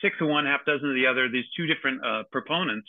[0.00, 1.28] six of one, half dozen of the other.
[1.28, 2.88] These two different uh, proponents,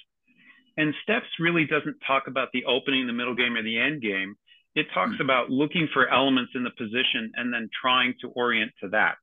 [0.78, 4.36] and steps really doesn't talk about the opening, the middle game, or the end game.
[4.76, 5.22] It talks Hmm.
[5.24, 9.16] about looking for elements in the position and then trying to orient to that.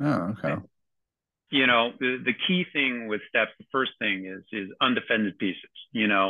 [0.00, 0.56] Oh, okay.
[1.54, 5.70] You know, the, the key thing with steps, the first thing is is undefended pieces.
[5.92, 6.26] You know,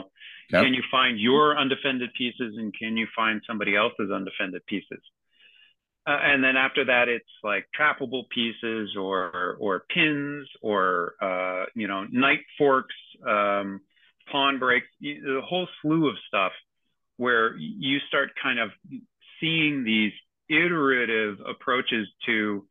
[0.50, 0.62] Yep.
[0.62, 5.00] can you find your undefended pieces and can you find somebody else's undefended pieces?
[6.06, 11.88] Uh, and then after that, it's like trappable pieces or or pins or uh, you
[11.88, 12.94] know knight forks,
[13.26, 13.80] um,
[14.30, 16.52] pawn breaks, the whole slew of stuff
[17.16, 18.68] where you start kind of
[19.40, 20.12] seeing these
[20.50, 22.66] iterative approaches to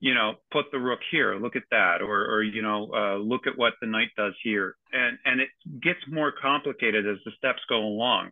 [0.00, 3.46] you know put the rook here look at that or or you know uh, look
[3.46, 5.48] at what the knight does here and and it
[5.80, 8.30] gets more complicated as the steps go along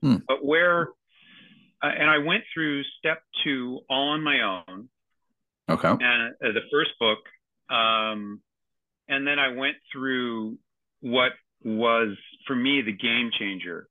[0.00, 0.16] Hmm.
[0.28, 0.88] but where
[1.82, 4.88] uh, and i went through step two all on my own
[5.68, 5.88] Okay.
[5.88, 7.20] and uh, the first book
[7.70, 8.40] um,
[9.08, 10.58] and then i went through
[11.00, 11.32] what
[11.64, 13.88] was for me the game changer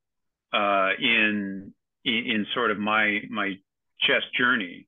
[0.53, 1.73] uh, in,
[2.05, 3.53] in in sort of my my
[4.01, 4.87] chess journey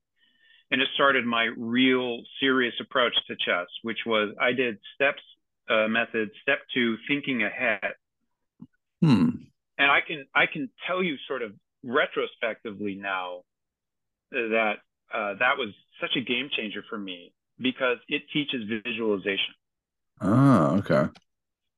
[0.71, 5.21] and it started my real serious approach to chess which was i did steps
[5.69, 7.93] uh, method step two thinking ahead
[9.01, 9.29] Hmm.
[9.77, 11.51] and I can I can tell you sort of
[11.83, 13.41] retrospectively now
[14.31, 14.75] that
[15.13, 15.69] uh, that was
[16.01, 19.53] such a game changer for me because it teaches visualization.
[20.21, 21.09] Oh, okay.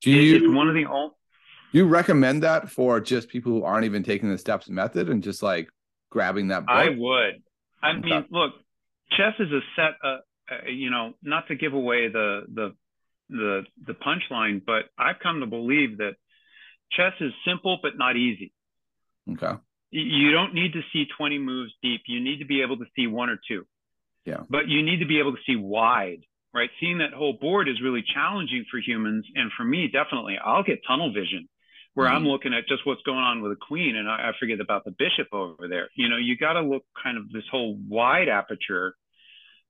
[0.02, 1.14] Do It- it's you one of the only
[1.74, 5.44] you recommend that for just people who aren't even taking the steps method and just
[5.44, 5.70] like
[6.10, 6.70] grabbing that book?
[6.70, 7.44] I would.
[7.84, 8.54] I mean, look,
[9.12, 9.98] chess is a set.
[10.04, 10.18] Uh,
[10.50, 12.76] uh, you know, not to give away the the
[13.30, 16.16] the the punchline, but I've come to believe that
[16.92, 18.54] chess is simple but not easy.
[19.32, 19.60] okay.
[19.90, 22.02] You don't need to see 20 moves deep.
[22.08, 23.66] You need to be able to see one or two.
[24.26, 24.42] Yeah.
[24.50, 26.70] But you need to be able to see wide, right?
[26.82, 29.26] Seeing that whole board is really challenging for humans.
[29.34, 31.48] And for me, definitely, I'll get tunnel vision
[31.98, 32.28] where I'm Mhm.
[32.28, 34.92] looking at just what's going on with the queen and I, I forget about the
[34.92, 35.90] bishop over there.
[35.96, 38.96] You know, you got to look kind of this whole wide aperture,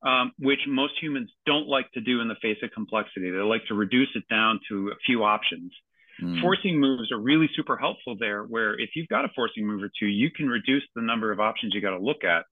[0.02, 3.30] um, which most humans don't like to do in the face of complexity.
[3.30, 5.72] They like to reduce it down to a few options
[6.20, 6.40] Hmm.
[6.40, 9.90] forcing moves are really super helpful there where if you've got a forcing move or
[10.00, 12.44] two you can reduce the number of options you got to look at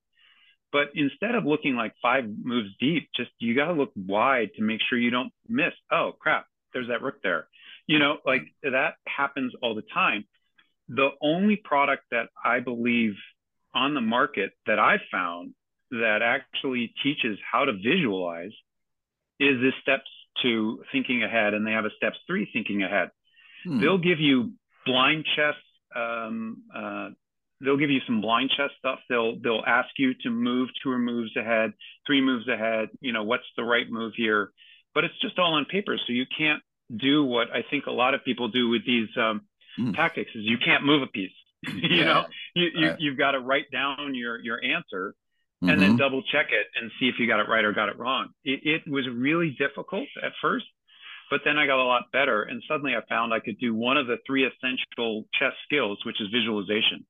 [0.73, 4.63] but instead of looking like five moves deep just you got to look wide to
[4.63, 7.49] make sure you don't miss oh crap there's that rook there
[7.87, 10.25] you know like that happens all the time.
[10.89, 13.15] The only product that i believe
[13.75, 15.53] on the market that i've found
[15.91, 18.53] that actually teaches how to visualize
[19.39, 20.11] is this steps
[20.43, 23.11] to thinking ahead and they have a steps three thinking ahead.
[23.65, 23.81] Hmm.
[23.81, 24.53] they'll give you
[24.85, 25.55] blind chess
[25.95, 27.11] um, uh,
[27.61, 28.99] they'll give you some blind chess stuff.
[29.09, 31.73] They'll they'll ask you to move two or moves ahead
[32.07, 34.53] three moves ahead you know what's the right move here?
[34.95, 36.63] But it's just all on paper so you can't
[36.95, 39.43] do what i think a lot of people do with these um,
[39.77, 39.93] Hmm.
[39.93, 42.05] tactics is you can't move a piece you Yeah.
[42.05, 42.97] know you, you, Right.
[43.01, 45.15] you've got to write down your your answer
[45.63, 45.99] and then Mhm.
[45.99, 48.29] double check it and see if you got it right or got it wrong.
[48.45, 50.67] It, it was really difficult at first,
[51.31, 52.43] but then I got a lot better.
[52.43, 56.21] And suddenly I found I could do one of the three essential chess skills, which
[56.21, 57.05] is visualization.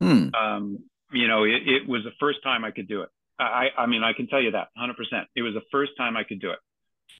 [0.00, 0.34] Hmm.
[0.34, 0.78] Um,
[1.12, 3.08] you know, it, it was the first time I could do it.
[3.38, 4.92] I, I mean, I can tell you that 100%.
[5.34, 6.58] It was the first time I could do it.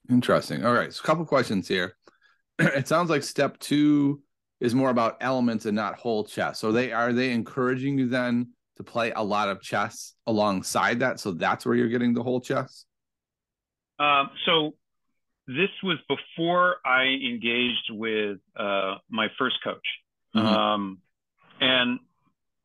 [0.09, 0.65] Interesting.
[0.65, 0.93] All right.
[0.93, 1.95] So a couple questions here.
[2.59, 4.21] it sounds like step two
[4.59, 6.59] is more about elements and not whole chess.
[6.59, 11.19] So they are they encouraging you then to play a lot of chess alongside that.
[11.19, 12.85] So that's where you're getting the whole chess.
[13.99, 14.75] Um, so
[15.47, 19.85] this was before I engaged with uh, my first coach.
[20.35, 20.47] Mm-hmm.
[20.47, 20.97] Um,
[21.61, 21.99] and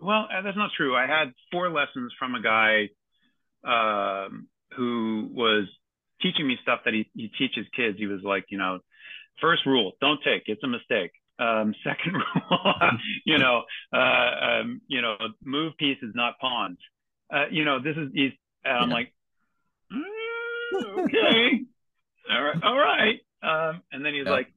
[0.00, 0.96] well, uh, that's not true.
[0.96, 2.88] I had four lessons from a guy
[3.64, 5.66] um, who was
[6.22, 7.98] teaching me stuff that he, he teaches kids.
[7.98, 8.78] He was like, you know,
[9.40, 11.12] first rule, don't take, it's a mistake.
[11.38, 12.74] Um, second rule,
[13.24, 16.78] you know, uh, um, you know, move pieces, not pawns.
[17.32, 18.32] Uh, you know, this is, he's,
[18.64, 19.12] and I'm like,
[19.92, 21.60] mm, okay,
[22.30, 23.20] all right, all right.
[23.42, 24.32] Um, and then he's yeah.
[24.32, 24.48] like,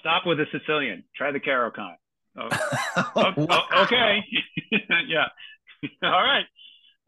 [0.00, 1.96] stop with the Sicilian, try the Caro-Kann.
[2.36, 2.48] Oh,
[3.14, 4.24] oh, okay,
[5.06, 5.26] yeah,
[6.02, 6.46] all right.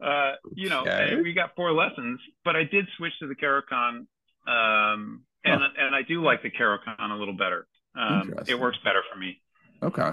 [0.03, 1.15] Uh, you know, okay.
[1.21, 4.07] we got four lessons, but I did switch to the Caro-Kann,
[4.47, 5.69] um, and huh.
[5.79, 7.67] and I do like the Caro-Kann a little better.
[7.97, 9.41] Um, it works better for me.
[9.81, 10.11] Okay,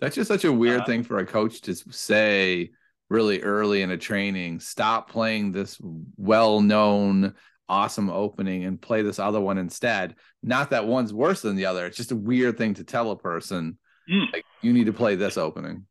[0.00, 2.70] that's just such a weird uh, thing for a coach to say
[3.10, 4.60] really early in a training.
[4.60, 5.78] Stop playing this
[6.16, 7.34] well-known,
[7.68, 10.14] awesome opening and play this other one instead.
[10.42, 11.86] Not that one's worse than the other.
[11.86, 13.78] It's just a weird thing to tell a person.
[14.10, 14.32] Mm.
[14.32, 15.86] Like you need to play this opening.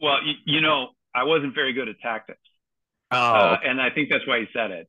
[0.00, 2.40] Well, you, you know, I wasn't very good at tactics.
[3.12, 4.88] Oh, uh, and I think that's why he said it.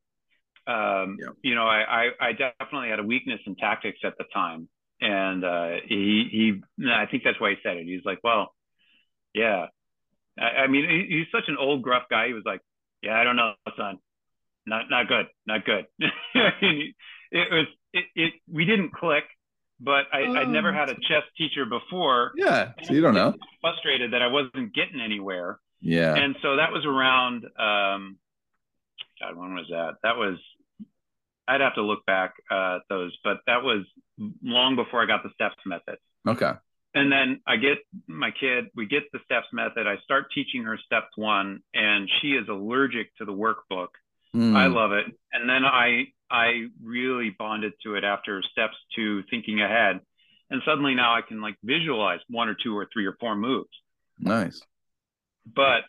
[0.66, 1.28] Um, yeah.
[1.42, 4.66] You know, I, I, I, definitely had a weakness in tactics at the time,
[4.98, 7.84] and uh, he he I think that's why he said it.
[7.84, 8.54] He's like, well,
[9.34, 9.66] yeah.
[10.38, 12.28] I, I mean, he, he's such an old gruff guy.
[12.28, 12.60] He was like,
[13.02, 13.98] yeah, I don't know, son,
[14.66, 15.84] not not good, not good.
[15.98, 16.94] it
[17.32, 19.24] was it, it we didn't click,
[19.80, 22.32] but I, um, I'd never had a chess teacher before.
[22.36, 23.34] Yeah, so you don't know.
[23.60, 25.58] Frustrated that I wasn't getting anywhere.
[25.84, 26.14] Yeah.
[26.14, 28.16] And so that was around, um,
[29.20, 29.96] God, when was that?
[30.02, 30.38] That was,
[31.46, 33.84] I'd have to look back uh, at those, but that was
[34.42, 35.98] long before I got the steps method.
[36.26, 36.52] Okay.
[36.94, 39.86] And then I get my kid, we get the steps method.
[39.86, 43.88] I start teaching her steps one, and she is allergic to the workbook.
[44.34, 44.56] Mm.
[44.56, 45.04] I love it.
[45.34, 50.00] And then I, I really bonded to it after steps two, thinking ahead.
[50.48, 53.68] And suddenly now I can like visualize one or two or three or four moves.
[54.18, 54.62] Nice
[55.46, 55.84] but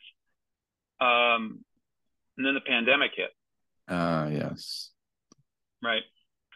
[1.03, 1.63] um,
[2.37, 3.31] and then the pandemic hit.
[3.87, 4.91] Ah, uh, yes.
[5.83, 6.03] Right.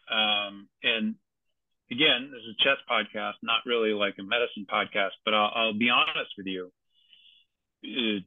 [0.09, 1.15] Um, and
[1.91, 5.77] again, this is a chess podcast, not really like a medicine podcast, but I'll, I'll
[5.77, 6.71] be honest with you.
[7.83, 8.19] Uh,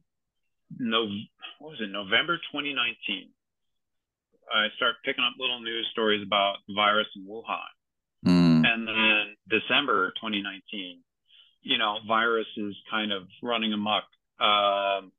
[0.78, 1.06] no,
[1.58, 1.90] what was it?
[1.90, 3.30] November 2019.
[4.52, 7.72] I start picking up little news stories about virus in Wuhan.
[8.26, 8.66] Mm.
[8.66, 11.00] And then December 2019,
[11.62, 14.04] you know, virus is kind of running amok
[14.42, 15.12] um,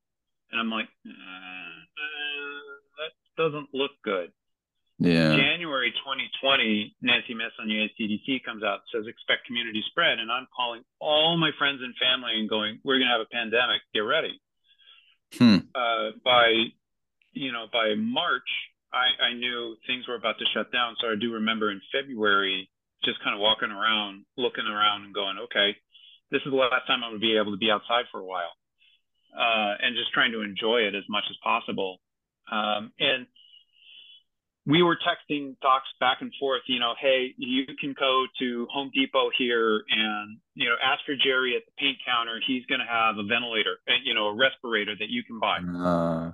[0.52, 1.80] and I'm like, uh,
[3.00, 4.32] that doesn't look good.
[5.00, 5.36] Yeah.
[5.36, 10.20] January 2020, Nancy Messonnier, CDC, comes out and says expect community spread.
[10.20, 13.34] And I'm calling all my friends and family and going, we're going to have a
[13.34, 13.82] pandemic.
[13.94, 14.40] Get ready.
[15.34, 15.66] Hmm.
[15.74, 16.70] Uh, by,
[17.32, 18.48] you know, by March,
[18.94, 20.96] I, I knew things were about to shut down.
[21.02, 22.70] So I do remember in February,
[23.04, 25.76] just kind of walking around, looking around and going, okay,
[26.30, 28.26] this is the last time I'm going to be able to be outside for a
[28.26, 28.54] while
[29.38, 32.00] uh, and just trying to enjoy it as much as possible.
[32.52, 33.26] Um, and
[34.66, 38.92] we were texting talks back and forth, you know, hey, you can go to Home
[38.94, 42.40] Depot here and, you know, ask for Jerry at the paint counter.
[42.48, 45.58] He's going to have a ventilator, uh, you know, a respirator that you can buy.
[45.60, 46.32] Uh,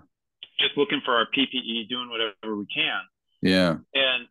[0.60, 3.02] Just looking for our PPE, doing whatever we can.
[3.42, 3.78] Yeah.
[3.96, 4.28] And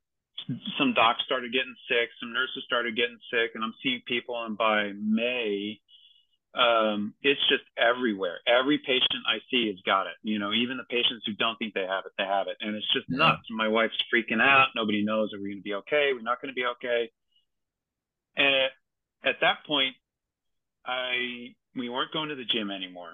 [0.78, 4.40] some docs started getting sick, some nurses started getting sick, and I'm seeing people.
[4.44, 5.80] And by May,
[6.54, 8.38] um, it's just everywhere.
[8.46, 10.14] Every patient I see has got it.
[10.22, 12.74] You know, even the patients who don't think they have it, they have it, and
[12.74, 13.18] it's just yeah.
[13.18, 13.42] nuts.
[13.50, 14.68] My wife's freaking out.
[14.74, 16.10] Nobody knows are we going to be okay?
[16.14, 17.10] We're not going to be okay.
[18.36, 18.70] And
[19.24, 19.94] at that point,
[20.86, 23.12] I we weren't going to the gym anymore.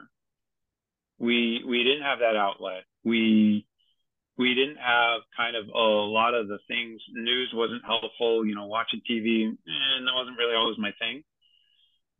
[1.18, 2.84] We we didn't have that outlet.
[3.04, 3.66] We
[4.36, 7.00] we didn't have kind of a lot of the things.
[7.12, 8.46] News wasn't helpful.
[8.46, 11.24] You know, watching TV, and eh, that wasn't really always my thing.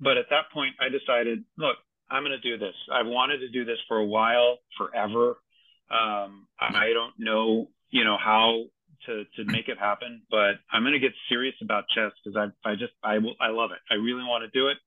[0.00, 1.76] But at that point, I decided, look,
[2.10, 2.74] I'm going to do this.
[2.92, 5.36] I've wanted to do this for a while, forever.
[5.90, 8.64] Um, I don't know, you know, how
[9.06, 12.68] to to make it happen, but I'm going to get serious about chess because I
[12.68, 13.78] I just I I love it.
[13.90, 14.78] I really want to do it,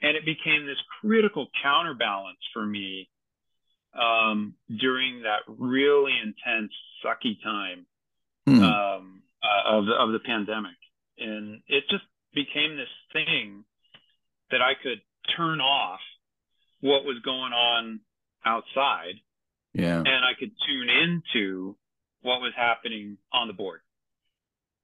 [0.00, 3.08] and it became this critical counterbalance for me
[3.94, 6.72] um, during that really intense,
[7.04, 7.86] sucky time
[8.46, 8.62] hmm.
[8.62, 10.76] um, uh, of the, of the pandemic,
[11.18, 13.64] and it just became this thing
[14.52, 15.00] that I could
[15.36, 16.00] turn off
[16.80, 18.00] what was going on
[18.44, 19.14] outside.
[19.74, 19.98] Yeah.
[19.98, 21.76] And I could tune into
[22.20, 23.80] what was happening on the board.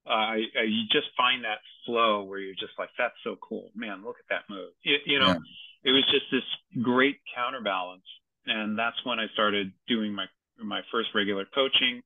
[0.06, 4.04] I, I, you just find that flow where you're just like, that's so cool, man.
[4.04, 4.70] Look at that move.
[4.82, 5.38] You, you know, yeah.
[5.84, 8.06] it was just this great counterbalance,
[8.46, 10.24] and that's when I started doing my
[10.60, 12.02] my first regular coaching,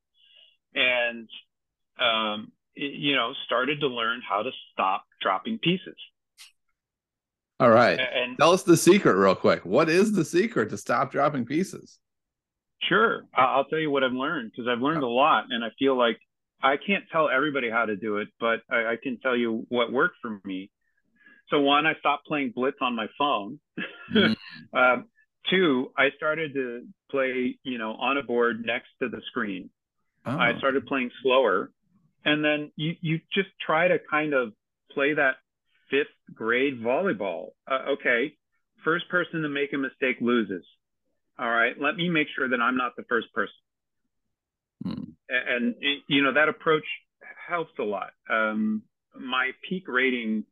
[0.74, 1.28] and
[2.00, 5.96] um, it, you know, started to learn how to stop dropping pieces.
[7.62, 9.64] All right, and tell us the secret real quick.
[9.64, 12.00] What is the secret to stop dropping pieces?
[12.88, 15.96] Sure, I'll tell you what I've learned because I've learned a lot, and I feel
[15.96, 16.18] like
[16.60, 19.92] I can't tell everybody how to do it, but I, I can tell you what
[19.92, 20.72] worked for me.
[21.50, 23.60] So one, I stopped playing Blitz on my phone.
[24.12, 24.76] Mm-hmm.
[24.76, 25.04] um,
[25.48, 29.70] two, I started to play, you know, on a board next to the screen.
[30.26, 30.36] Oh.
[30.36, 31.70] I started playing slower,
[32.24, 34.52] and then you you just try to kind of
[34.90, 35.36] play that
[35.93, 37.51] fifth grade volleyball.
[37.70, 38.34] Uh, okay,
[38.84, 40.64] first person to make a mistake loses.
[41.38, 43.55] All right, let me make sure that I'm not the first person.
[44.84, 45.74] Hmm and
[46.09, 46.84] you know that approach
[47.49, 48.11] helps a lot.
[48.30, 48.82] Um,
[49.18, 50.45] my peak rating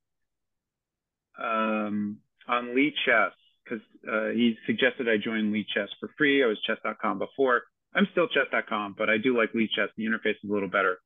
[1.40, 2.18] um,
[2.48, 3.30] on Lichess
[3.64, 6.42] because uh, he suggested I join Lichess for free.
[6.42, 7.62] I was chess.com before.
[7.94, 9.88] I'm still chess.com, but I do like Lichess.
[9.96, 10.98] The interface is a little better.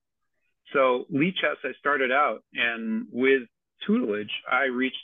[0.72, 3.42] So Lichess, I started out, and with
[3.86, 4.96] tutelage, I reached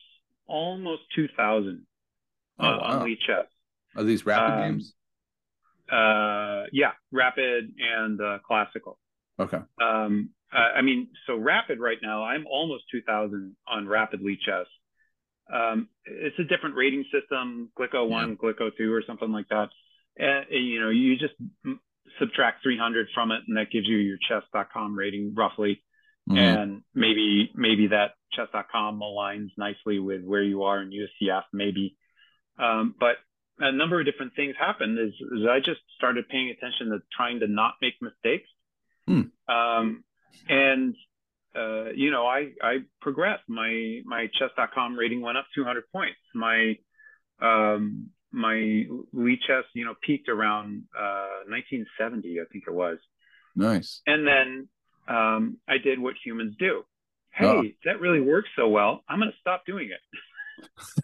[0.47, 1.87] almost 2,000
[2.59, 2.79] uh, oh, wow.
[2.81, 3.47] on Lichess.
[3.97, 4.95] Are these rapid um, games?
[5.91, 8.99] Uh, yeah, rapid and uh, classical.
[9.39, 9.59] Okay.
[9.83, 14.66] Um, uh, I mean, so rapid right now, I'm almost 2,000 on rapid Lichess.
[15.53, 18.35] Um, it's a different rating system, Glicko one, yeah.
[18.37, 19.68] Glicko two, or something like that.
[20.16, 21.35] And, you know, you just
[22.18, 25.83] subtract 300 from it, and that gives you your chess.com rating roughly.
[26.29, 26.39] Mm-hmm.
[26.39, 31.97] And maybe maybe that chess.com aligns nicely with where you are in USCF, maybe.
[32.59, 33.16] Um, but
[33.59, 37.41] a number of different things happened is, is I just started paying attention to trying
[37.41, 38.49] to not make mistakes.
[39.07, 39.22] Hmm.
[39.49, 40.05] Um,
[40.49, 40.95] and,
[41.55, 43.45] uh, you know, I, I progressed.
[43.49, 46.18] My, my chess.com rating went up 200 points.
[46.35, 46.76] My,
[47.43, 48.87] um, my
[49.47, 52.99] chess, you know, peaked around, uh, 1970, I think it was.
[53.57, 54.03] Nice.
[54.07, 54.68] And then,
[55.09, 56.85] um, I did what humans do.
[57.41, 57.62] Hey, oh.
[57.84, 59.03] that really works so well.
[59.09, 60.01] I'm going to stop doing it.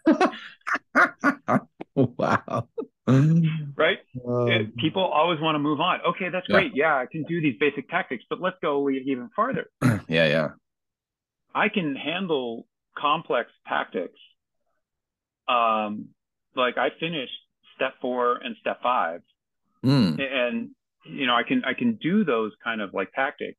[1.95, 2.67] wow.
[3.07, 3.97] right?
[4.27, 5.99] Um, people always want to move on.
[6.09, 6.73] Okay, that's great.
[6.75, 6.95] Yeah.
[6.95, 9.69] yeah, I can do these basic tactics, but let's go even farther.
[9.81, 10.47] yeah, yeah.
[11.55, 12.67] I can handle
[12.97, 14.19] complex tactics.
[15.47, 16.09] Um,
[16.55, 17.33] like I finished
[17.75, 19.21] step four and step five,
[19.85, 20.19] mm.
[20.19, 20.69] and
[21.05, 23.57] you know I can I can do those kind of like tactics,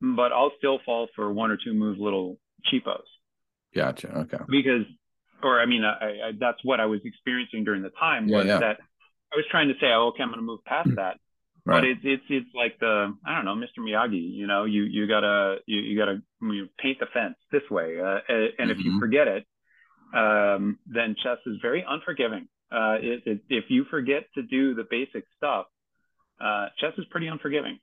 [0.00, 3.04] but I'll still fall for one or two move little cheapos.
[3.74, 4.08] Gotcha.
[4.20, 4.38] Okay.
[4.48, 4.86] Because
[5.42, 8.54] or I mean, I, I, that's what I was experiencing during the time was yeah,
[8.54, 8.58] yeah.
[8.60, 8.78] that
[9.32, 10.96] I was trying to say, oh, okay, I'm going to move past mm.
[10.96, 11.18] that.
[11.66, 11.80] Right.
[11.80, 13.80] But it's it's it's like the I don't know, Mr.
[13.80, 14.32] Miyagi.
[14.32, 18.20] You know, you you gotta you, you gotta you paint the fence this way, uh,
[18.28, 18.70] and mm-hmm.
[18.70, 18.98] if you mm-hmm.
[19.00, 19.46] forget it,
[20.14, 22.46] um, then chess is very unforgiving.
[22.70, 25.66] Uh, it, it, if you forget to do the basic stuff,
[26.40, 27.80] uh, chess is pretty unforgiving.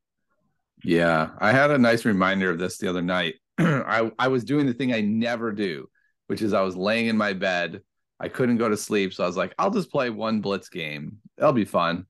[0.83, 3.35] Yeah, I had a nice reminder of this the other night.
[3.57, 5.89] I I was doing the thing I never do,
[6.27, 7.81] which is I was laying in my bed.
[8.19, 9.13] I couldn't go to sleep.
[9.13, 11.17] So I was like, I'll just play one blitz game.
[11.37, 12.05] That'll be fun.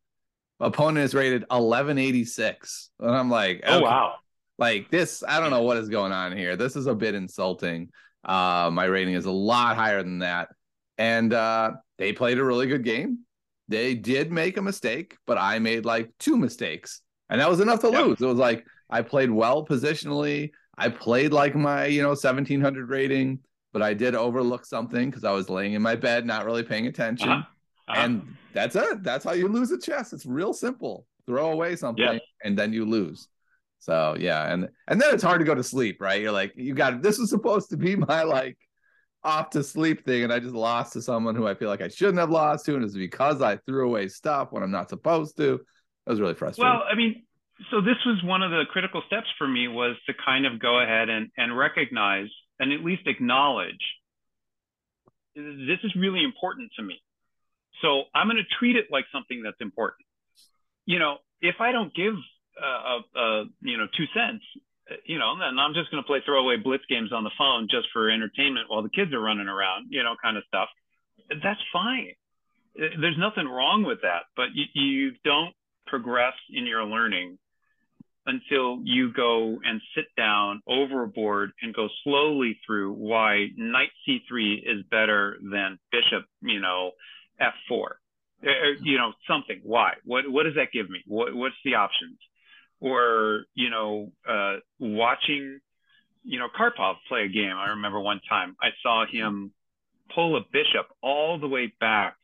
[0.59, 2.89] Opponent is rated 1186.
[2.99, 3.83] And I'm like, oh, okay.
[3.83, 4.15] wow.
[4.59, 6.55] Like this, I don't know what is going on here.
[6.55, 7.89] This is a bit insulting.
[8.23, 10.49] Uh, my rating is a lot higher than that.
[10.97, 13.19] And uh, they played a really good game.
[13.67, 17.01] They did make a mistake, but I made like two mistakes.
[17.33, 18.05] And that was enough to yep.
[18.05, 18.21] lose.
[18.21, 20.51] It was like I played well positionally.
[20.77, 23.39] I played like my, you know, 1700 rating
[23.73, 26.87] but I did overlook something because I was laying in my bed, not really paying
[26.87, 27.29] attention.
[27.29, 27.43] Uh-huh.
[27.89, 28.01] Uh-huh.
[28.01, 29.03] And that's it.
[29.03, 30.13] That's how you lose a chess.
[30.13, 31.05] It's real simple.
[31.25, 32.19] Throw away something yeah.
[32.43, 33.27] and then you lose.
[33.79, 36.21] So yeah, and and then it's hard to go to sleep, right?
[36.21, 38.57] You're like, you got this was supposed to be my like
[39.23, 41.89] off to sleep thing, and I just lost to someone who I feel like I
[41.89, 45.35] shouldn't have lost to, and it's because I threw away stuff when I'm not supposed
[45.37, 45.59] to.
[46.05, 46.71] That was really frustrating.
[46.71, 47.23] Well, I mean,
[47.71, 50.79] so this was one of the critical steps for me was to kind of go
[50.79, 52.27] ahead and and recognize
[52.59, 53.81] and at least acknowledge
[55.35, 57.01] this is really important to me.
[57.81, 60.05] So I'm going to treat it like something that's important.
[60.85, 62.13] You know, if I don't give
[62.61, 64.43] uh, uh, you know two cents,
[65.05, 67.87] you know, then I'm just going to play throwaway blitz games on the phone just
[67.93, 70.69] for entertainment while the kids are running around, you know, kind of stuff.
[71.29, 72.13] That's fine.
[72.75, 75.53] There's nothing wrong with that, but you, you don't
[75.93, 77.37] progress in your learning
[78.25, 83.89] until you go and sit down over a board and go slowly through why knight
[84.07, 86.91] c3 is better than bishop, you know,
[87.39, 87.83] f4.
[88.45, 89.61] Uh, uh, you know, something.
[89.63, 89.93] Why?
[90.03, 90.99] What what does that give me?
[91.05, 92.17] What what's the options?
[92.83, 95.59] or you know uh, watching
[96.23, 97.55] you know Karpov play a game.
[97.57, 99.51] I remember one time I saw him
[100.13, 102.17] pull a bishop all the way back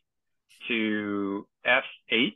[0.68, 2.34] to f8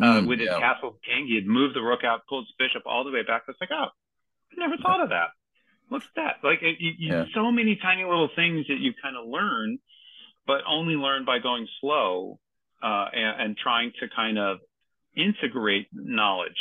[0.00, 0.58] uh, mm, with his yeah.
[0.58, 1.26] castle king.
[1.26, 3.42] He had moved the rook out, pulled his bishop all the way back.
[3.46, 5.28] I was like, oh, I never thought of that.
[5.88, 6.36] What's that?
[6.42, 7.24] Like, it, you, yeah.
[7.34, 9.78] so many tiny little things that you kind of learn,
[10.46, 12.38] but only learn by going slow
[12.82, 14.58] uh, and, and, trying to kind of
[15.14, 16.56] integrate knowledge.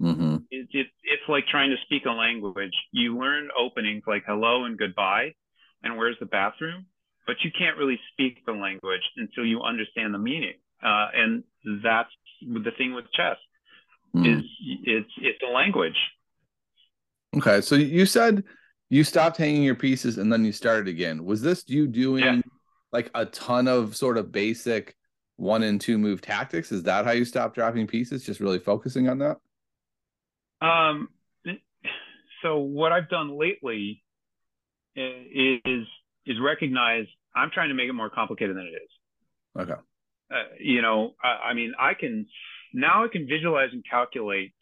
[0.00, 0.36] Mm-hmm.
[0.50, 2.74] It, it, it's like trying to speak a language.
[2.92, 5.34] You learn openings like hello and goodbye,
[5.82, 6.86] and where's the bathroom,
[7.26, 10.54] but you can't really speak the language until you understand the meaning.
[10.82, 11.44] Uh, and
[11.82, 12.10] that's
[12.42, 13.36] the thing with chess
[14.14, 14.38] mm.
[14.38, 14.44] is
[14.84, 15.96] it's it's a language.
[17.36, 18.44] Okay, so you said
[18.88, 21.24] you stopped hanging your pieces and then you started again.
[21.24, 22.40] Was this you doing yeah.
[22.92, 24.96] like a ton of sort of basic
[25.36, 26.72] one and two move tactics?
[26.72, 28.24] Is that how you stopped dropping pieces?
[28.24, 29.36] Just really focusing on that?
[30.66, 31.08] Um,
[32.42, 34.02] so what I've done lately
[34.94, 35.86] is
[36.26, 39.62] is recognize I'm trying to make it more complicated than it is.
[39.62, 39.80] Okay.
[40.30, 42.26] Uh, you know, I, I, mean, I can
[42.74, 44.52] now I can visualize and calculate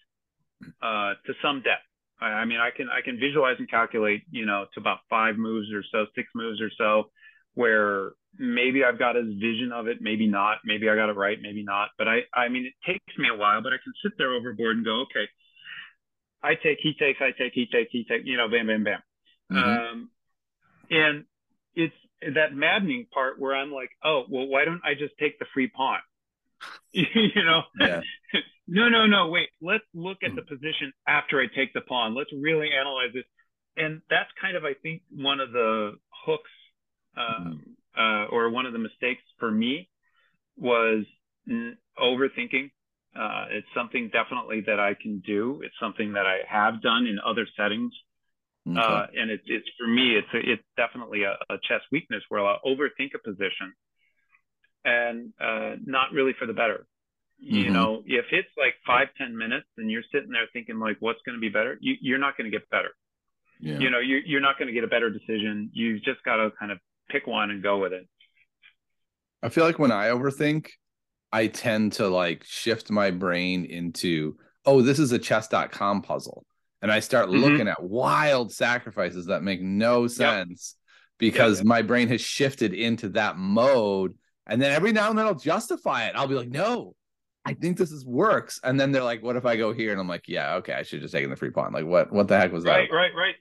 [0.83, 1.83] uh, to some depth.
[2.21, 5.37] I, I, mean, I can I can visualize and calculate, you know, to about five
[5.37, 7.11] moves or so, six moves or so,
[7.55, 11.39] where maybe I've got a vision of it, maybe not, maybe I got it right,
[11.41, 11.91] maybe not.
[11.99, 14.77] But I I mean, it takes me a while, but I can sit there overboard
[14.77, 15.27] and go, okay,
[16.43, 19.01] I take, he takes, I take, he takes, he takes, you know, bam, bam, bam.
[19.51, 19.93] Mm-hmm.
[19.93, 20.11] Um,
[20.91, 21.25] and
[21.75, 21.95] it's
[22.35, 25.69] that maddening part where I'm like, oh, well, why don't I just take the free
[25.69, 25.99] pawn?
[26.93, 28.01] you know, yeah.
[28.69, 30.55] no, no, no, wait, let's look at the hmm.
[30.55, 32.15] position after I take the pawn.
[32.15, 33.27] Let's really analyze it.
[33.77, 36.51] And that's kind of, I think, one of the hooks
[37.17, 37.61] um,
[37.99, 38.25] mm.
[38.25, 39.89] uh, or one of the mistakes for me
[40.57, 41.05] was
[41.49, 42.71] n- overthinking.
[43.19, 45.61] Uh, it's something definitely that I can do.
[45.65, 47.93] It's something that I have done in other settings
[48.67, 48.81] Okay.
[48.81, 52.47] Uh, and it's it's for me, it's a, it's definitely a, a, chess weakness where
[52.47, 53.75] I'll overthink a position,
[54.87, 56.87] and uh, not really for the better.
[57.45, 57.57] Mm-hmm.
[57.57, 61.19] You know, if it's like five ten minutes and you're sitting there thinking like, what's
[61.27, 62.91] going to be better, you, you're not going to get better.
[63.61, 63.79] Yeah.
[63.79, 65.71] You know, you, you're not going to get a better decision.
[65.75, 66.79] You've just got to kind of
[67.11, 68.09] pick one and go with it.
[69.43, 70.69] I feel like when I overthink,
[71.33, 76.47] I tend to like shift my brain into, oh, this is a chess.com puzzle
[76.85, 77.41] and I start mm-hmm.
[77.41, 81.19] looking at wild sacrifices that make no sense yep.
[81.19, 81.67] because yep.
[81.67, 84.19] my brain has shifted into that mode.
[84.47, 86.13] And then every now and then I'll justify it.
[86.15, 86.95] I'll be like, no,
[87.43, 88.61] I think this is works.
[88.63, 89.93] And then they're like, what if I go here?
[89.93, 91.73] And I'm like, yeah, okay, I should just taken the free pawn.
[91.73, 92.95] Like, what what the heck was right, that?
[92.95, 93.35] Right, right, right.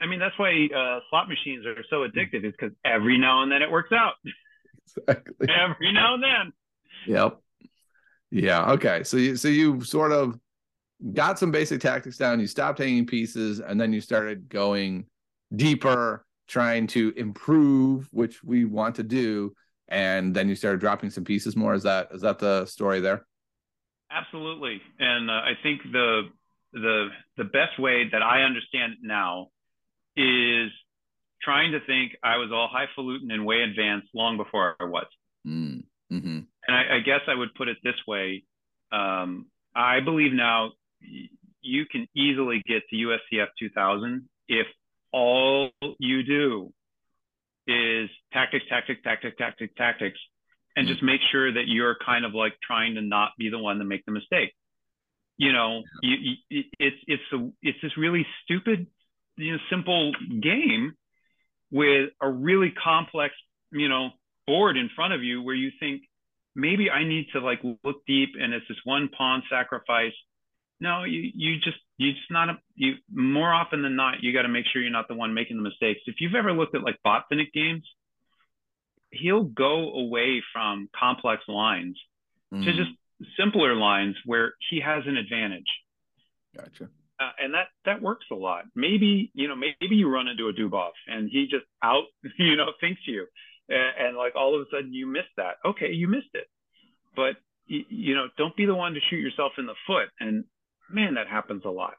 [0.00, 3.52] I mean, that's why uh, slot machines are so addictive, is because every now and
[3.52, 4.14] then it works out.
[4.96, 5.48] Exactly.
[5.54, 6.52] every now and then.
[7.08, 7.40] Yep.
[8.30, 8.72] Yeah.
[8.72, 9.04] Okay.
[9.04, 10.40] So you so you sort of
[11.12, 15.06] got some basic tactics down, you stopped hanging pieces, and then you started going
[15.54, 19.54] deeper, trying to improve, which we want to do,
[19.88, 21.74] and then you started dropping some pieces more.
[21.74, 23.26] Is that is that the story there?
[24.10, 26.22] Absolutely, and uh, I think the
[26.72, 29.48] the the best way that I understand it now
[30.16, 30.70] is
[31.42, 35.06] trying to think I was all highfalutin and way advanced long before I was.
[35.46, 36.40] Mm, mm-hmm.
[36.66, 38.44] And I, I, guess I would put it this way:
[38.90, 40.72] um, I believe now
[41.60, 44.66] you can easily get to USCF 2000 if
[45.12, 46.72] all you do
[47.66, 50.18] is tactics, tactics, tactics, tactics, tactics,
[50.76, 51.06] and just mm-hmm.
[51.06, 54.04] make sure that you're kind of like trying to not be the one to make
[54.04, 54.54] the mistake.
[55.38, 58.86] You know, you, you, it's it's a it's this really stupid,
[59.36, 60.94] you know, simple game
[61.70, 63.34] with a really complex,
[63.70, 64.10] you know,
[64.46, 66.02] board in front of you where you think
[66.54, 70.14] maybe I need to like look deep and it's this one pawn sacrifice
[70.80, 74.42] no, you you just you just not a, you more often than not you got
[74.42, 76.00] to make sure you're not the one making the mistakes.
[76.06, 77.84] If you've ever looked at like Botvinnik games,
[79.10, 81.98] he'll go away from complex lines
[82.52, 82.64] mm.
[82.64, 82.90] to just
[83.38, 85.68] simpler lines where he has an advantage.
[86.54, 86.90] Gotcha.
[87.18, 88.64] Uh, and that that works a lot.
[88.74, 92.04] Maybe you know maybe you run into a Dubov and he just out
[92.38, 93.26] you know thinks you,
[93.70, 95.54] and, and like all of a sudden you missed that.
[95.64, 96.48] Okay, you missed it,
[97.14, 100.44] but you know don't be the one to shoot yourself in the foot and
[100.90, 101.94] man, that happens a lot.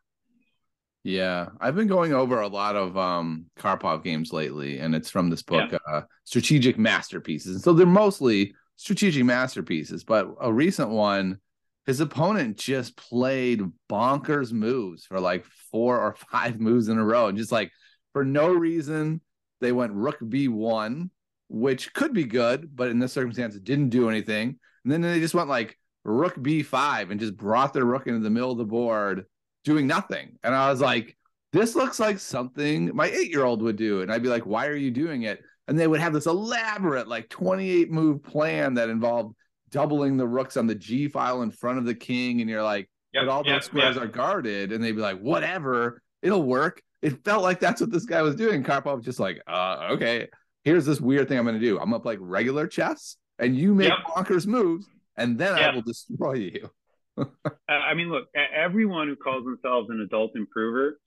[1.03, 5.29] Yeah, I've been going over a lot of um Karpov games lately, and it's from
[5.29, 5.77] this book, yeah.
[5.89, 7.55] uh, Strategic Masterpieces.
[7.55, 11.39] And so they're mostly strategic masterpieces, but a recent one,
[11.85, 17.27] his opponent just played bonkers moves for like four or five moves in a row,
[17.27, 17.71] and just like
[18.13, 19.21] for no reason,
[19.61, 21.09] they went Rook B1,
[21.49, 24.59] which could be good, but in this circumstance, it didn't do anything.
[24.83, 25.77] And then they just went like
[26.07, 29.25] rook b5 and just brought their rook into the middle of the board
[29.67, 30.37] doing nothing.
[30.43, 31.15] And I was like,
[31.51, 34.01] this looks like something my eight year old would do.
[34.01, 35.41] And I'd be like, why are you doing it?
[35.67, 39.35] And they would have this elaborate, like 28 move plan that involved
[39.69, 42.39] doubling the rooks on the G file in front of the king.
[42.39, 44.05] And you're like, yep, but all yep, those squares yep.
[44.05, 44.71] are guarded.
[44.71, 46.81] And they'd be like, whatever, it'll work.
[47.01, 48.63] It felt like that's what this guy was doing.
[48.63, 50.29] Karpov was just like, uh, okay,
[50.63, 51.77] here's this weird thing I'm going to do.
[51.77, 54.87] I'm going to play regular chess and you make bonkers moves
[55.17, 56.69] and then I will destroy you.
[57.67, 60.99] I mean, look, everyone who calls themselves an adult improver,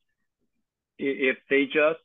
[0.98, 2.00] if they just,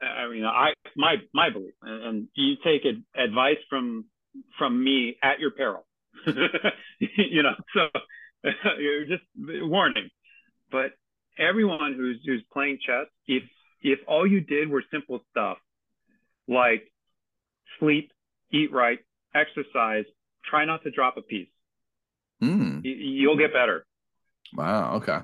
[0.00, 2.82] I mean, I my my belief, and you take
[3.14, 4.06] advice from
[4.58, 5.86] from me at your peril,
[6.98, 7.54] you know.
[7.74, 7.88] So
[8.78, 10.08] you're just warning,
[10.70, 10.92] but
[11.38, 13.44] everyone who's who's playing chess, if
[13.82, 15.58] if all you did were simple stuff
[16.48, 16.90] like
[17.78, 18.10] sleep,
[18.50, 18.98] eat right,
[19.34, 20.04] exercise,
[20.44, 21.48] try not to drop a piece
[22.42, 22.80] Mm.
[22.82, 23.86] You'll get better.
[24.54, 24.96] Wow.
[24.96, 25.18] Okay.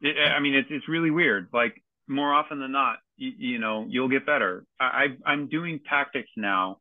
[0.00, 1.48] It, I mean, it's it's really weird.
[1.52, 4.64] Like more often than not, you, you know, you'll get better.
[4.78, 6.78] I, I'm doing tactics now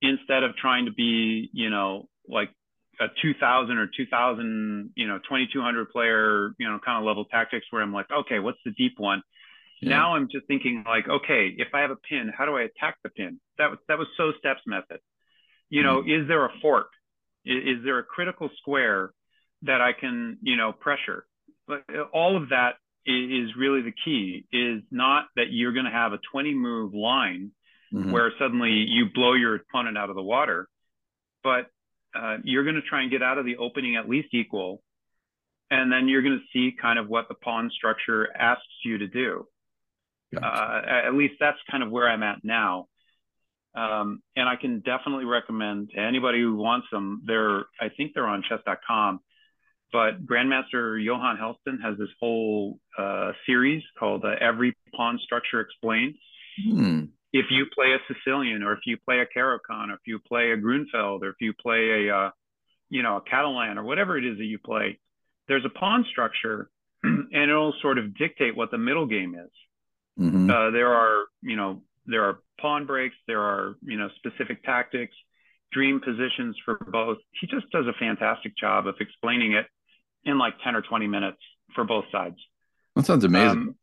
[0.00, 2.50] instead of trying to be, you know, like
[3.00, 7.82] a 2000 or 2000, you know, 2200 player, you know, kind of level tactics where
[7.82, 9.22] I'm like, okay, what's the deep one?
[9.80, 9.90] Yeah.
[9.90, 12.96] Now I'm just thinking like, okay, if I have a pin, how do I attack
[13.02, 13.40] the pin?
[13.58, 15.00] That was that was so steps method.
[15.70, 16.22] You know, mm-hmm.
[16.22, 16.88] is there a fork?
[17.44, 19.12] Is, is there a critical square
[19.62, 21.26] that I can, you know, pressure?
[21.66, 24.46] But all of that is really the key.
[24.52, 27.52] Is not that you're going to have a 20 move line
[27.92, 28.10] mm-hmm.
[28.10, 30.68] where suddenly you blow your opponent out of the water,
[31.42, 31.66] but
[32.14, 34.82] uh, you're going to try and get out of the opening at least equal,
[35.70, 39.06] and then you're going to see kind of what the pawn structure asks you to
[39.06, 39.46] do.
[40.34, 40.46] Gotcha.
[40.46, 42.86] Uh, at least that's kind of where I'm at now.
[43.74, 47.22] Um, and I can definitely recommend to anybody who wants them.
[47.26, 49.20] They're, I think they're on chess.com,
[49.92, 56.14] but Grandmaster Johan Hellsten has this whole uh, series called uh, Every Pawn Structure Explained.
[56.70, 57.04] Hmm.
[57.32, 60.50] If you play a Sicilian, or if you play a Caro-Kann, or if you play
[60.50, 62.30] a Grunfeld, or if you play a, uh,
[62.88, 64.98] you know, a Catalan, or whatever it is that you play,
[65.46, 66.70] there's a pawn structure,
[67.02, 69.50] and it'll sort of dictate what the middle game is.
[70.18, 70.50] Mm-hmm.
[70.50, 75.14] Uh, there are, you know, there are pawn breaks, there are you know specific tactics,
[75.72, 77.18] dream positions for both.
[77.40, 79.66] He just does a fantastic job of explaining it
[80.24, 81.38] in like 10 or 20 minutes
[81.74, 82.36] for both sides.
[82.96, 83.50] That sounds amazing.
[83.50, 83.74] Um,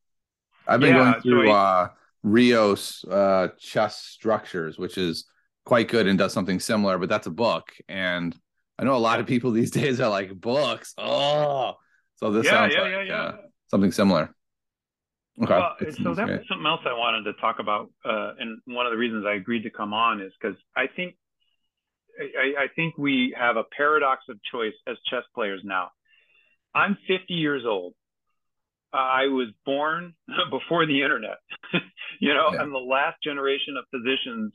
[0.67, 1.87] I've been yeah, going through so I, uh,
[2.23, 5.25] Rios uh, chess structures, which is
[5.63, 7.71] quite good and does something similar, but that's a book.
[7.87, 8.35] And
[8.77, 10.93] I know a lot of people these days are like books.
[10.97, 11.75] Oh,
[12.15, 13.31] so this yeah, sounds yeah, like uh,
[13.69, 14.33] something similar.
[15.43, 15.53] Okay.
[15.53, 18.93] Well, so that was something else I wanted to talk about, uh, and one of
[18.93, 21.15] the reasons I agreed to come on is because I think
[22.17, 25.89] I, I, think we have a paradox of choice as chess players now.
[26.73, 27.93] I'm 50 years old.
[28.93, 30.13] I was born
[30.49, 31.37] before the internet.
[32.21, 32.61] you know, yeah.
[32.61, 34.53] I'm the last generation of physicians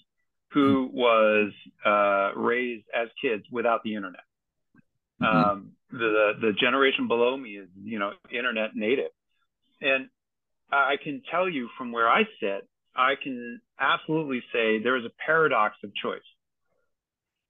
[0.53, 0.97] who mm-hmm.
[0.97, 1.53] was
[1.85, 4.23] uh, raised as kids without the internet.
[5.23, 5.51] Mm-hmm.
[5.51, 9.11] Um, the the generation below me is you know internet native,
[9.81, 10.09] and
[10.73, 15.13] I can tell you from where I sit, I can absolutely say there is a
[15.25, 16.21] paradox of choice.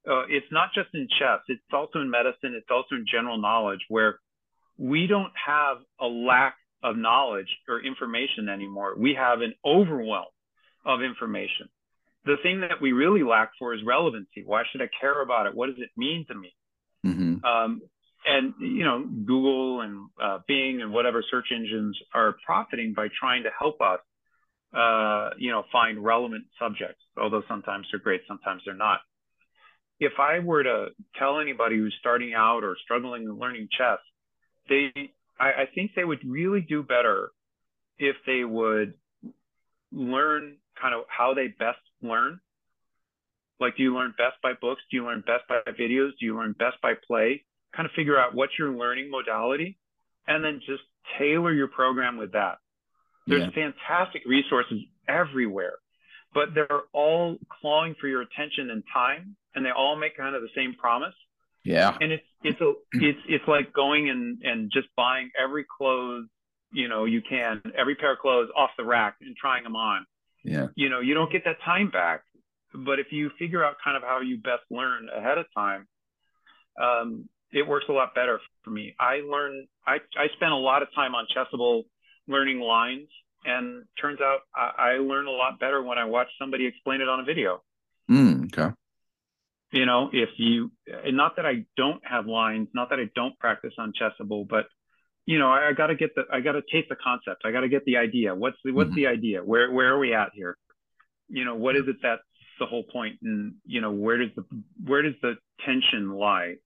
[0.09, 3.81] Uh, it's not just in chess, it's also in medicine, it's also in general knowledge,
[3.89, 4.19] where
[4.79, 8.95] we don't have a lack of knowledge or information anymore.
[8.97, 10.33] We have an overwhelm
[10.87, 11.69] of information.
[12.25, 14.43] The thing that we really lack for is relevancy.
[14.45, 15.55] Why should I care about it?
[15.55, 16.55] What does it mean to me?
[17.07, 17.45] Mm-hmm.
[17.45, 17.83] Um,
[18.27, 23.45] and you know google and uh, bing and whatever search engines are profiting by trying
[23.45, 24.01] to help us
[24.75, 29.01] uh, you know find relevant subjects although sometimes they're great sometimes they're not.
[29.99, 30.87] If i were to
[31.19, 33.99] tell anybody who's starting out or struggling in learning chess
[34.69, 34.93] they
[35.39, 37.31] I, I think they would really do better
[37.99, 38.95] if they would
[39.93, 42.41] learn kind of how they best learn.
[43.59, 44.83] Like do you learn best by books?
[44.91, 46.11] Do you learn best by videos?
[46.19, 47.45] Do you learn best by play
[47.75, 49.79] kind of figure out what your learning modality
[50.27, 50.83] and then just
[51.19, 52.59] tailor your program with that.
[53.27, 53.73] There's yeah.
[53.73, 55.75] fantastic resources everywhere,
[56.35, 60.43] but they're all clawing for your attention and time, and they all make kind of
[60.43, 61.15] the same promise.
[61.65, 61.97] Yeah.
[62.01, 66.27] And it's it's a it's it's like going and and just buying every clothes
[66.73, 70.07] you know you can every pair of clothes off the rack and trying them on.
[70.43, 70.69] Yeah.
[70.75, 72.23] You know you don't get that time back,
[72.75, 75.87] but if you figure out kind of how you best learn ahead of time,
[76.81, 78.95] um, it works a lot better for me.
[78.99, 81.85] I learn, I, I spend a lot of time on Chessable
[82.29, 83.09] learning lines,
[83.45, 87.09] and turns out I, I learn a lot better when I watch somebody explain it
[87.09, 87.63] on a video.
[88.11, 88.75] Mm, okay.
[89.73, 93.39] You know, if you, and not that I don't have lines, not that I don't
[93.39, 94.67] practice on Chessable, but
[95.27, 97.43] you know, I, I got to get the, I got to taste the concept.
[97.45, 98.35] I got to get the idea.
[98.35, 98.97] What's the, what's mm-hmm.
[98.97, 99.41] the idea?
[99.45, 100.57] Where, where are we at here?
[101.29, 102.23] You know, what is it that's
[102.59, 103.19] the whole point?
[103.23, 104.45] And you know, where does the,
[104.85, 105.35] where does the
[105.65, 106.57] tension lie?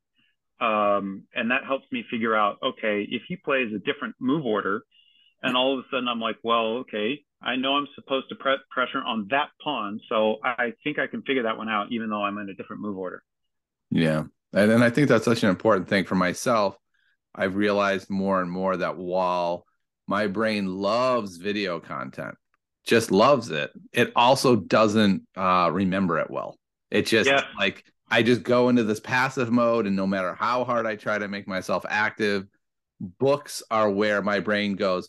[0.61, 4.83] Um, and that helps me figure out, okay, if he plays a different move order,
[5.43, 8.59] and all of a sudden I'm like, well, okay, I know I'm supposed to press
[8.71, 12.23] pressure on that pawn, so I think I can figure that one out, even though
[12.23, 13.23] I'm in a different move order.
[13.91, 16.77] Yeah, and and I think that's such an important thing for myself.
[17.35, 19.67] I've realized more and more that while
[20.07, 22.37] my brain loves video content,
[22.87, 26.59] just loves it, it also doesn't uh, remember it well.
[26.91, 27.43] It just yeah.
[27.59, 31.19] like I just go into this passive mode, and no matter how hard I try
[31.19, 32.47] to make myself active,
[33.01, 35.09] books are where my brain goes.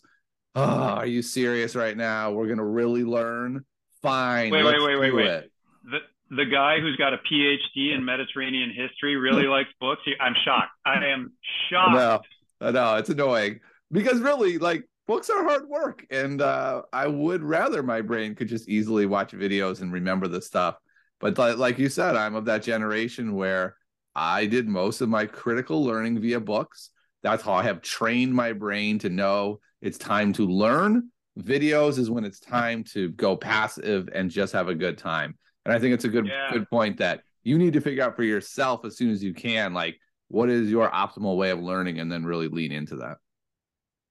[0.54, 2.32] Oh, are you serious right now?
[2.32, 3.64] We're gonna really learn.
[4.02, 4.50] Fine.
[4.50, 5.26] Wait, wait, wait, wait, wait.
[5.26, 5.52] It.
[5.84, 5.98] The
[6.36, 10.02] the guy who's got a PhD in Mediterranean history really likes books.
[10.20, 10.72] I'm shocked.
[10.84, 11.32] I am
[11.70, 11.94] shocked.
[11.94, 12.20] No,
[12.66, 13.60] I know it's annoying
[13.92, 18.48] because really, like books are hard work, and uh, I would rather my brain could
[18.48, 20.76] just easily watch videos and remember the stuff
[21.20, 23.76] but like you said, I'm of that generation where
[24.14, 26.90] I did most of my critical learning via books.
[27.22, 31.10] That's how I have trained my brain to know it's time to learn.
[31.38, 35.36] Videos is when it's time to go passive and just have a good time.
[35.64, 36.50] And I think it's a good yeah.
[36.52, 39.74] good point that you need to figure out for yourself as soon as you can,
[39.74, 39.98] like
[40.28, 43.18] what is your optimal way of learning, and then really lean into that.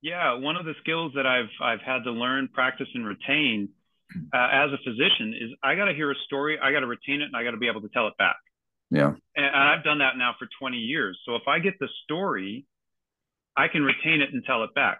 [0.01, 3.69] Yeah, one of the skills that I've I've had to learn, practice, and retain
[4.33, 7.21] uh, as a physician is I got to hear a story, I got to retain
[7.21, 8.37] it, and I got to be able to tell it back.
[8.91, 9.13] Yeah.
[9.35, 11.19] And I've done that now for 20 years.
[11.25, 12.65] So if I get the story,
[13.57, 14.99] I can retain it and tell it back.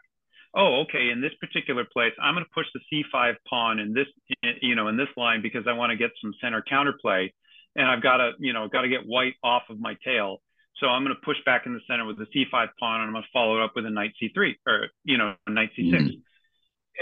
[0.56, 1.10] Oh, okay.
[1.12, 4.08] In this particular place, I'm going to push the C5 pawn in this,
[4.62, 7.32] you know, in this line because I want to get some center counterplay,
[7.76, 10.38] and I've got to, you know, got to get white off of my tail.
[10.78, 13.14] So I'm going to push back in the center with the C5 pawn, and I'm
[13.14, 15.92] going to follow it up with a knight C3 or, you know, knight C6.
[15.92, 16.08] Mm-hmm.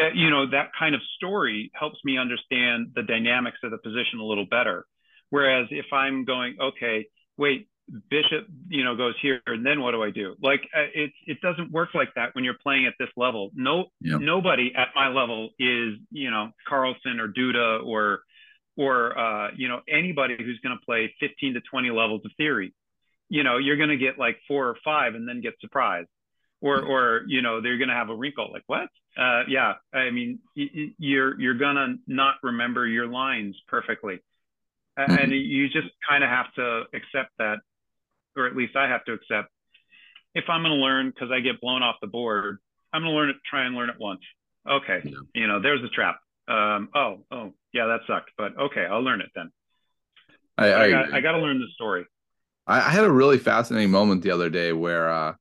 [0.01, 4.19] Uh, you know, that kind of story helps me understand the dynamics of the position
[4.19, 4.85] a little better.
[5.29, 7.67] Whereas if I'm going, okay, wait,
[8.09, 10.35] bishop, you know, goes here, and then what do I do?
[10.41, 13.51] Like uh, it, it doesn't work like that when you're playing at this level.
[13.53, 14.19] No, yep.
[14.19, 18.21] nobody at my level is, you know, Carlsen or Duda or,
[18.77, 22.73] or uh, you know, anybody who's going to play 15 to 20 levels of theory.
[23.29, 26.09] You know, you're going to get like four or five and then get surprised
[26.63, 28.87] or or you know they're going to have a wrinkle like what?
[29.15, 34.19] Uh, yeah i mean you're you're going to not remember your lines perfectly.
[34.97, 35.11] Mm-hmm.
[35.11, 37.57] and you just kind of have to accept that
[38.37, 39.49] or at least i have to accept.
[40.33, 42.57] If i'm going to learn because i get blown off the board
[42.91, 44.21] i'm going to learn it try and learn it once.
[44.67, 45.11] Okay yeah.
[45.35, 46.17] you know there's a trap.
[46.47, 49.51] Um, oh oh yeah that sucked but okay i'll learn it then.
[50.57, 52.05] I I, I, got, to learn the story.
[52.67, 55.33] I, I had a really fascinating moment the other day where uh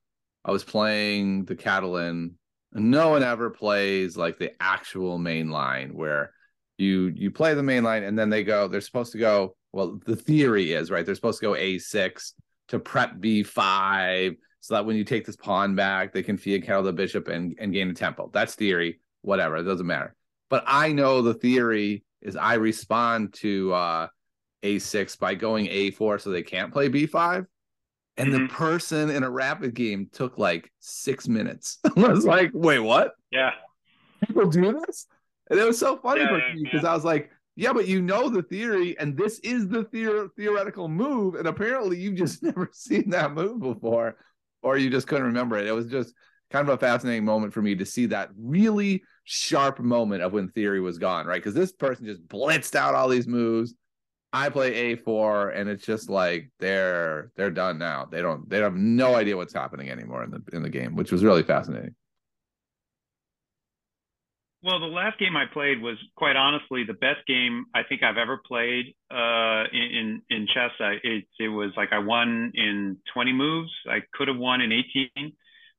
[0.44, 2.36] I was playing the Catalan.
[2.72, 6.32] No one ever plays like the actual main line where
[6.78, 8.68] you you play the main line and then they go.
[8.68, 9.56] They're supposed to go.
[9.72, 11.04] Well, the theory is right.
[11.04, 12.32] They're supposed to go a6
[12.68, 16.92] to prep b5 so that when you take this pawn back, they can kettle the
[16.92, 18.30] bishop and, and gain a tempo.
[18.32, 19.00] That's theory.
[19.22, 20.14] Whatever, it doesn't matter.
[20.50, 24.06] But I know the theory is I respond to uh,
[24.62, 27.46] a6 by going a4 so they can't play b5
[28.16, 28.42] and mm-hmm.
[28.46, 31.78] the person in a rapid game took like six minutes.
[31.96, 33.12] I was like, wait, what?
[33.30, 33.52] Yeah.
[34.26, 35.06] People do this?
[35.50, 36.90] And it was so funny yeah, for me because yeah.
[36.90, 40.88] I was like, yeah, but you know the theory, and this is the theor- theoretical
[40.88, 44.16] move, and apparently you've just never seen that move before,
[44.62, 45.66] or you just couldn't remember it.
[45.66, 46.14] It was just
[46.50, 50.48] kind of a fascinating moment for me to see that really sharp moment of when
[50.48, 51.36] theory was gone, right?
[51.42, 53.74] Because this person just blitzed out all these moves,
[54.32, 58.06] I play A4 and it's just like they're they're done now.
[58.10, 61.12] They don't they have no idea what's happening anymore in the in the game, which
[61.12, 61.94] was really fascinating.
[64.64, 68.16] Well, the last game I played was quite honestly the best game I think I've
[68.16, 70.70] ever played uh, in in chess.
[70.80, 73.72] I, it it was like I won in 20 moves.
[73.90, 75.32] I could have won in 18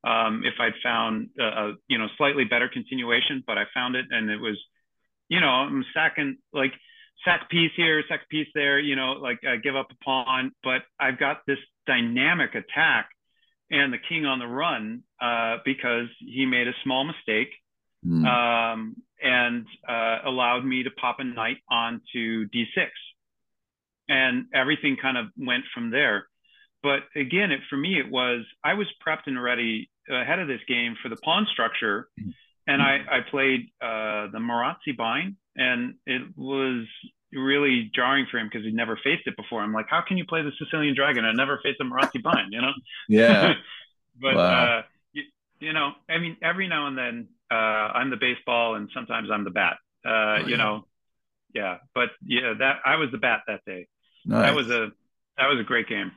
[0.03, 4.05] um, if I'd found a, a you know slightly better continuation, but I found it
[4.11, 4.61] and it was
[5.29, 6.73] you know I'm second like
[7.25, 10.51] sack piece here, sack piece there, you know, like uh, give up a pawn.
[10.63, 11.57] But I've got this
[11.87, 13.09] dynamic attack
[13.71, 17.49] and the king on the run uh, because he made a small mistake
[18.05, 18.25] mm.
[18.25, 22.87] um, and uh, allowed me to pop a knight onto d6.
[24.09, 26.27] And everything kind of went from there.
[26.83, 30.59] But again, it, for me, it was I was prepped and ready ahead of this
[30.67, 32.09] game for the pawn structure.
[32.65, 36.85] And I, I played uh, the Maróczy bind, and it was
[37.33, 39.61] really jarring for him because he'd never faced it before.
[39.61, 41.25] I'm like, how can you play the Sicilian Dragon?
[41.25, 42.73] I never faced a Maróczy bind, you know?
[43.09, 43.53] Yeah.
[44.21, 44.77] but wow.
[44.79, 44.81] uh,
[45.63, 49.43] you know, I mean, every now and then uh, I'm the baseball and sometimes I'm
[49.43, 49.77] the bat.
[50.05, 50.57] Uh, oh, you yeah.
[50.57, 50.85] know,
[51.53, 51.77] yeah.
[51.95, 53.87] But yeah, that I was the bat that day.
[54.25, 54.49] Nice.
[54.49, 54.91] That was a
[55.37, 56.11] that was a great game.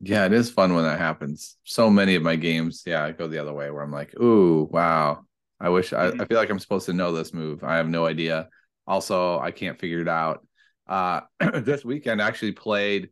[0.00, 1.56] Yeah, it is fun when that happens.
[1.64, 4.68] So many of my games, yeah, I go the other way where I'm like, ooh,
[4.70, 5.24] wow.
[5.60, 6.20] I wish I, mm-hmm.
[6.20, 7.64] I feel like I'm supposed to know this move.
[7.64, 8.48] I have no idea.
[8.86, 10.46] Also, I can't figure it out.
[10.86, 11.20] Uh
[11.60, 13.10] this weekend I actually played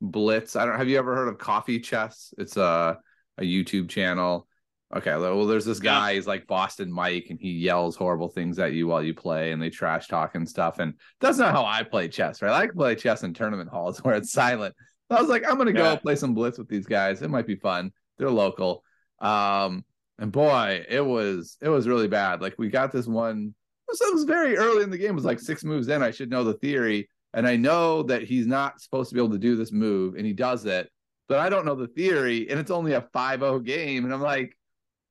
[0.00, 0.56] Blitz.
[0.56, 2.34] I don't have you ever heard of Coffee Chess?
[2.38, 2.98] It's a
[3.38, 4.48] a YouTube channel.
[4.94, 6.10] Okay, well, there's this guy.
[6.10, 6.16] Yeah.
[6.16, 9.62] He's like Boston Mike, and he yells horrible things at you while you play, and
[9.62, 10.80] they trash talk and stuff.
[10.80, 12.50] And that's not how I play chess, right?
[12.50, 14.74] I like play chess in tournament halls where it's silent.
[15.08, 15.96] I was like, I'm gonna go yeah.
[15.96, 17.22] play some blitz with these guys.
[17.22, 17.92] It might be fun.
[18.18, 18.84] They're local.
[19.18, 19.84] Um,
[20.18, 22.40] and boy, it was it was really bad.
[22.40, 23.54] Like we got this one.
[23.88, 25.10] It was, it was very early in the game.
[25.10, 26.02] It was like six moves in.
[26.02, 29.32] I should know the theory, and I know that he's not supposed to be able
[29.32, 30.90] to do this move, and he does it.
[31.28, 34.56] But I don't know the theory, and it's only a 5-0 game, and I'm like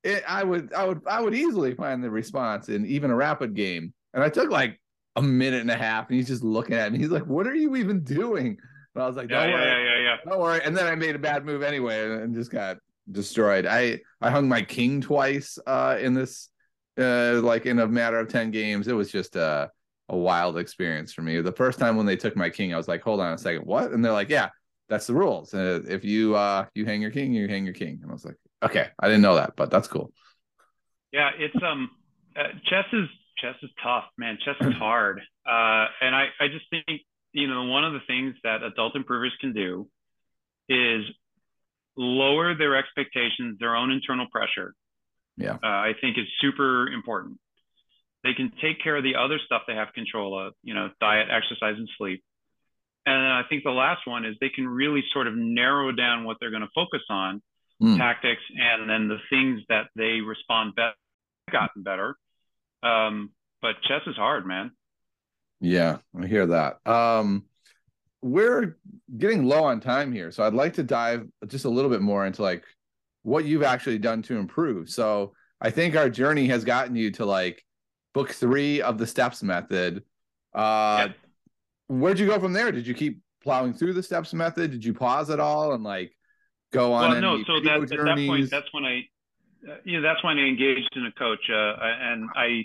[0.03, 3.53] it, I would I would I would easily find the response in even a rapid
[3.53, 3.93] game.
[4.13, 4.79] And I took like
[5.15, 6.99] a minute and a half, and he's just looking at me.
[6.99, 8.57] He's like, "What are you even doing?"
[8.95, 10.95] And I was like, "Don't yeah, worry, yeah, yeah, yeah, don't worry." And then I
[10.95, 12.77] made a bad move anyway, and just got
[13.09, 13.65] destroyed.
[13.65, 16.49] I I hung my king twice uh, in this,
[16.99, 18.87] uh, like in a matter of ten games.
[18.87, 19.69] It was just a
[20.09, 21.39] a wild experience for me.
[21.41, 23.65] The first time when they took my king, I was like, "Hold on a second,
[23.65, 24.49] what?" And they're like, "Yeah,
[24.89, 25.53] that's the rules.
[25.53, 28.25] Uh, if you uh you hang your king, you hang your king." And I was
[28.25, 30.11] like, Okay, I didn't know that, but that's cool.
[31.11, 31.89] Yeah, it's um,
[32.37, 33.07] uh, chess is
[33.39, 34.37] chess is tough, man.
[34.45, 37.01] Chess is hard, uh, and I I just think
[37.33, 39.89] you know one of the things that adult improvers can do
[40.69, 41.03] is
[41.97, 44.73] lower their expectations, their own internal pressure.
[45.37, 47.39] Yeah, uh, I think is super important.
[48.23, 51.27] They can take care of the other stuff they have control of, you know, diet,
[51.31, 52.23] exercise, and sleep.
[53.07, 56.37] And I think the last one is they can really sort of narrow down what
[56.39, 57.41] they're going to focus on
[57.81, 57.97] mm.
[57.97, 60.93] tactics and then the things that they respond better
[61.51, 62.15] gotten better
[62.83, 63.31] um,
[63.61, 64.71] but chess is hard man
[65.59, 67.43] yeah i hear that um,
[68.21, 68.77] we're
[69.17, 72.25] getting low on time here so i'd like to dive just a little bit more
[72.25, 72.63] into like
[73.23, 77.25] what you've actually done to improve so i think our journey has gotten you to
[77.25, 77.63] like
[78.13, 80.03] book three of the steps method
[80.53, 81.13] uh yeah.
[81.87, 84.93] where'd you go from there did you keep plowing through the steps method did you
[84.93, 86.11] pause at all and like
[86.71, 87.11] go on.
[87.11, 87.43] Well, no.
[87.43, 89.03] So that, at that point, that's when I,
[89.69, 92.63] uh, you know, that's when I engaged in a coach, uh, and I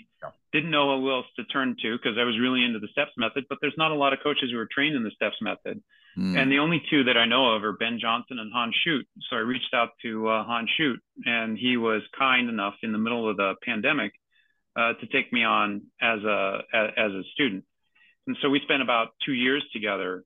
[0.53, 3.45] didn't know who else to turn to because I was really into the steps method.
[3.49, 5.81] But there's not a lot of coaches who are trained in the steps method,
[6.17, 6.37] mm.
[6.37, 9.05] and the only two that I know of are Ben Johnson and Hans Schut.
[9.29, 12.99] So I reached out to uh, Hans Schut, and he was kind enough in the
[12.99, 14.13] middle of the pandemic
[14.75, 17.65] uh, to take me on as a as a student.
[18.27, 20.23] And so we spent about two years together,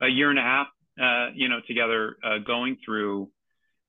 [0.00, 0.68] a year and a half
[1.00, 3.30] uh, you know, together uh, going through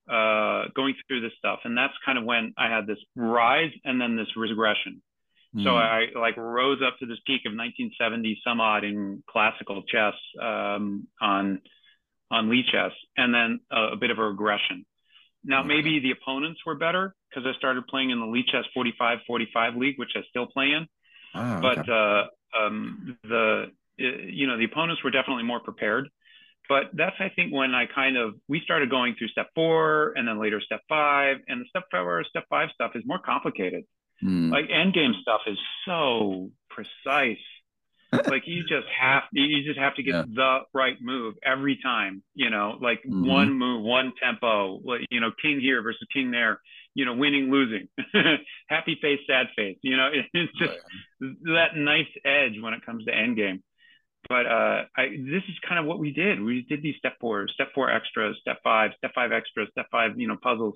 [0.09, 3.99] uh, going through this stuff, and that's kind of when I had this rise and
[3.99, 5.01] then this regression.
[5.55, 5.63] Mm.
[5.63, 5.77] So hmm.
[5.77, 11.07] I like rose up to this peak of 1970 some odd in classical chess um,
[11.19, 11.61] on
[12.29, 14.85] on chess, and then a, a, bit of a regression.
[15.43, 19.99] Now maybe the opponents were better because I started playing in the Lichess 45-45 league,
[19.99, 20.87] which I still play in.
[21.35, 21.61] Oh, okay.
[21.61, 22.23] But uh,
[22.57, 23.65] um, the
[23.97, 26.07] you know the opponents were definitely more prepared
[26.71, 30.25] but that's I think when I kind of we started going through step four and
[30.25, 33.83] then later step five, and the step four step five stuff is more complicated.
[34.23, 34.51] Mm.
[34.51, 37.37] Like end game stuff is so precise.
[38.27, 40.23] like you just have you just have to get yeah.
[40.27, 42.23] the right move every time.
[42.33, 43.25] You know, like mm-hmm.
[43.25, 44.81] one move, one tempo.
[44.83, 46.59] Like you know, king here versus king there.
[46.93, 47.87] You know, winning, losing,
[48.67, 49.77] happy face, sad face.
[49.81, 50.73] You know, it's just
[51.21, 51.29] yeah.
[51.53, 53.63] that nice edge when it comes to end game
[54.29, 56.41] but uh, I, this is kind of what we did.
[56.41, 60.11] We did these step four, step four extras, step five, step five extras, step five,
[60.17, 60.75] you know, puzzles.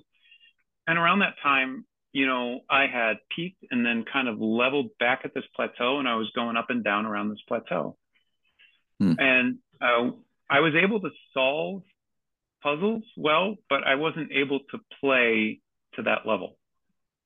[0.86, 5.22] And around that time, you know, I had peaked and then kind of leveled back
[5.24, 7.96] at this plateau, and I was going up and down around this plateau.
[8.98, 9.12] Hmm.
[9.18, 10.10] And uh,
[10.48, 11.82] I was able to solve
[12.62, 15.60] puzzles well, but I wasn't able to play
[15.94, 16.56] to that level.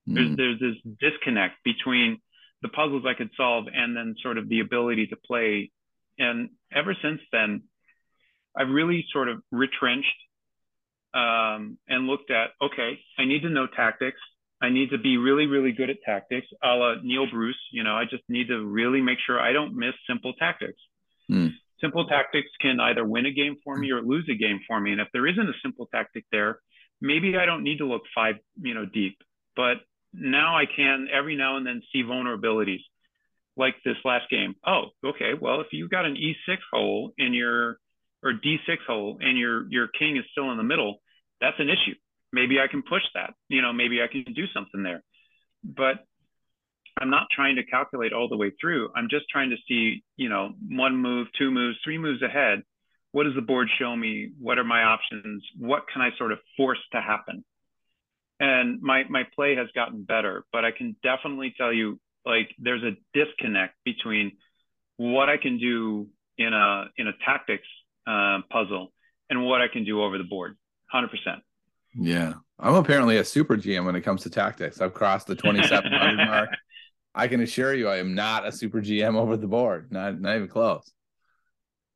[0.07, 0.15] Hmm.
[0.15, 2.21] There's there's this disconnect between
[2.63, 5.71] the puzzles I could solve and then sort of the ability to play
[6.21, 7.63] and ever since then,
[8.57, 10.07] I've really sort of retrenched
[11.15, 14.21] um, and looked at okay, I need to know tactics.
[14.63, 17.61] I need to be really, really good at tactics, a la Neil Bruce.
[17.73, 20.81] You know, I just need to really make sure I don't miss simple tactics.
[21.31, 21.53] Mm.
[21.81, 24.93] Simple tactics can either win a game for me or lose a game for me.
[24.93, 26.61] And if there isn't a simple tactic there,
[27.01, 29.17] maybe I don't need to look five, you know, deep.
[29.57, 29.79] But
[30.13, 32.83] now I can every now and then see vulnerabilities
[33.57, 34.55] like this last game.
[34.67, 35.33] Oh, okay.
[35.41, 37.79] Well, if you've got an E6 hole in your
[38.23, 41.01] or D6 hole and your your king is still in the middle,
[41.41, 41.95] that's an issue.
[42.33, 43.35] Maybe I can push that.
[43.49, 45.03] You know, maybe I can do something there.
[45.65, 46.05] But
[47.01, 48.91] I'm not trying to calculate all the way through.
[48.95, 52.63] I'm just trying to see, you know, one move, two moves, three moves ahead.
[53.13, 54.31] What does the board show me?
[54.39, 55.43] What are my options?
[55.59, 57.45] What can I sort of force to happen?
[58.39, 62.83] And my my play has gotten better, but I can definitely tell you like there's
[62.83, 64.33] a disconnect between
[64.97, 66.09] what I can do
[66.39, 67.67] in a in a tactics
[68.07, 68.93] uh, puzzle
[69.29, 70.57] and what I can do over the board.
[70.91, 71.43] Hundred percent.
[71.95, 74.81] Yeah, I'm apparently a super GM when it comes to tactics.
[74.81, 76.51] I've crossed the 2700 mark.
[77.15, 79.91] I can assure you, I am not a super GM over the board.
[79.91, 80.91] Not not even close.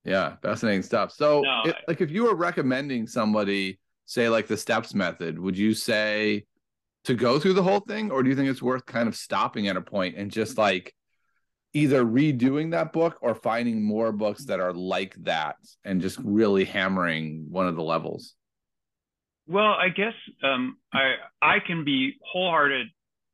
[0.04, 1.12] Yeah, fascinating stuff.
[1.12, 5.38] So, no, it, I, like, if you were recommending somebody, say, like the steps method,
[5.38, 6.44] would you say
[7.04, 9.68] to go through the whole thing, or do you think it's worth kind of stopping
[9.68, 10.94] at a point and just like
[11.72, 16.64] either redoing that book or finding more books that are like that and just really
[16.64, 18.34] hammering one of the levels?
[19.46, 22.86] Well, I guess um, I I can be wholehearted,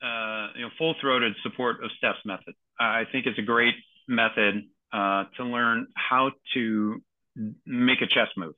[0.03, 2.55] uh, you know, full throated support of Steps method.
[2.79, 3.75] I think it's a great
[4.09, 7.03] method uh, to learn how to
[7.65, 8.55] make a chess move.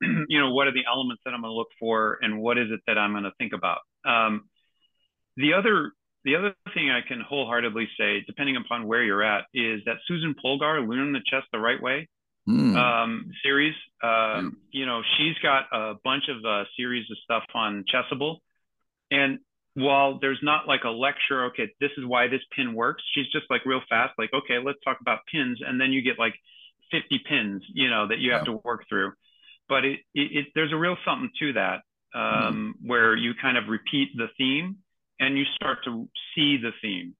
[0.28, 2.68] you know, what are the elements that I'm going to look for, and what is
[2.70, 3.78] it that I'm going to think about?
[4.04, 4.48] Um,
[5.36, 5.92] the other
[6.24, 10.34] the other thing I can wholeheartedly say, depending upon where you're at, is that Susan
[10.42, 12.08] Polgar, Learn the Chess the Right Way,
[12.48, 12.76] mm.
[12.76, 13.74] um, series.
[14.02, 14.50] Uh, mm.
[14.70, 18.38] You know, she's got a bunch of uh, series of stuff on Chessable,
[19.10, 19.38] and
[19.74, 23.02] while there's not like a lecture, okay, this is why this pin works.
[23.14, 26.18] She's just like real fast, like, okay, let's talk about pins, and then you get
[26.18, 26.34] like
[26.92, 28.52] 50 pins, you know, that you have yeah.
[28.52, 29.12] to work through.
[29.68, 31.80] But it, it, it, there's a real something to that,
[32.14, 32.88] um, mm.
[32.88, 34.76] where you kind of repeat the theme
[35.18, 37.14] and you start to see the theme.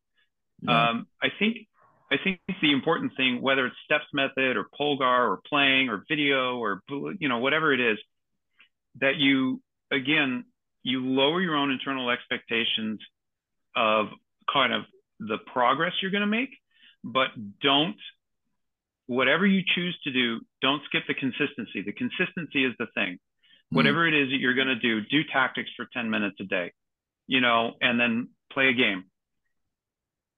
[0.67, 1.69] Um, I think
[2.15, 6.59] I think the important thing, whether it's steps method or Polgar or playing or video
[6.59, 6.81] or
[7.19, 7.99] you know whatever it is,
[9.01, 9.61] that you
[9.91, 10.45] again
[10.85, 13.01] you lower your own internal expectations
[13.75, 14.07] of
[14.53, 14.83] kind of
[15.19, 16.51] the progress you're going to make,
[17.03, 17.29] but
[17.61, 17.97] don't
[19.07, 21.83] whatever you choose to do, don't skip the consistency.
[21.85, 23.15] The consistency is the thing.
[23.15, 23.77] Mm-hmm.
[23.77, 26.73] Whatever it is that you're going to do, do tactics for 10 minutes a day,
[27.27, 29.05] you know, and then play a game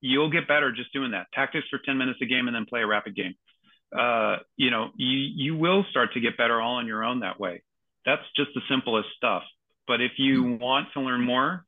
[0.06, 1.26] you'll get better just doing that.
[1.34, 3.34] Tactics for 10 minutes a game and then play a rapid game.
[3.96, 7.38] Uh, you know, you, you will start to get better all on your own that
[7.38, 7.62] way.
[8.04, 9.42] That's just the simplest stuff.
[9.86, 10.62] But if you mm-hmm.
[10.62, 11.64] want to learn more,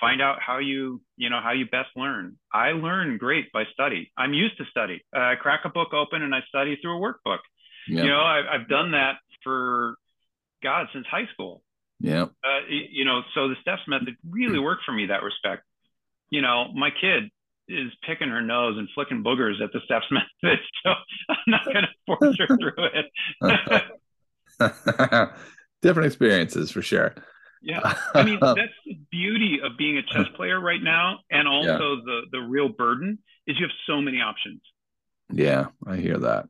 [0.00, 2.36] find out how you, you know, how you best learn.
[2.52, 4.10] I learn great by study.
[4.16, 5.02] I'm used to study.
[5.14, 7.38] Uh, I crack a book open and I study through a workbook.
[7.88, 8.04] Yep.
[8.04, 9.96] You know, I, I've done that for
[10.62, 11.62] God since high school.
[12.00, 12.24] Yeah.
[12.24, 15.62] Uh, you know, so the steps method really worked for me that respect.
[16.30, 17.30] You know, my kid,
[17.68, 20.58] is picking her nose and flicking boogers at the steps method.
[20.84, 20.92] So
[21.28, 22.72] I'm not going to force her through
[24.60, 25.30] it.
[25.82, 27.14] Different experiences for sure.
[27.64, 31.94] Yeah, I mean that's the beauty of being a chess player right now, and also
[31.94, 32.02] yeah.
[32.04, 34.60] the the real burden is you have so many options.
[35.32, 36.46] Yeah, I hear that.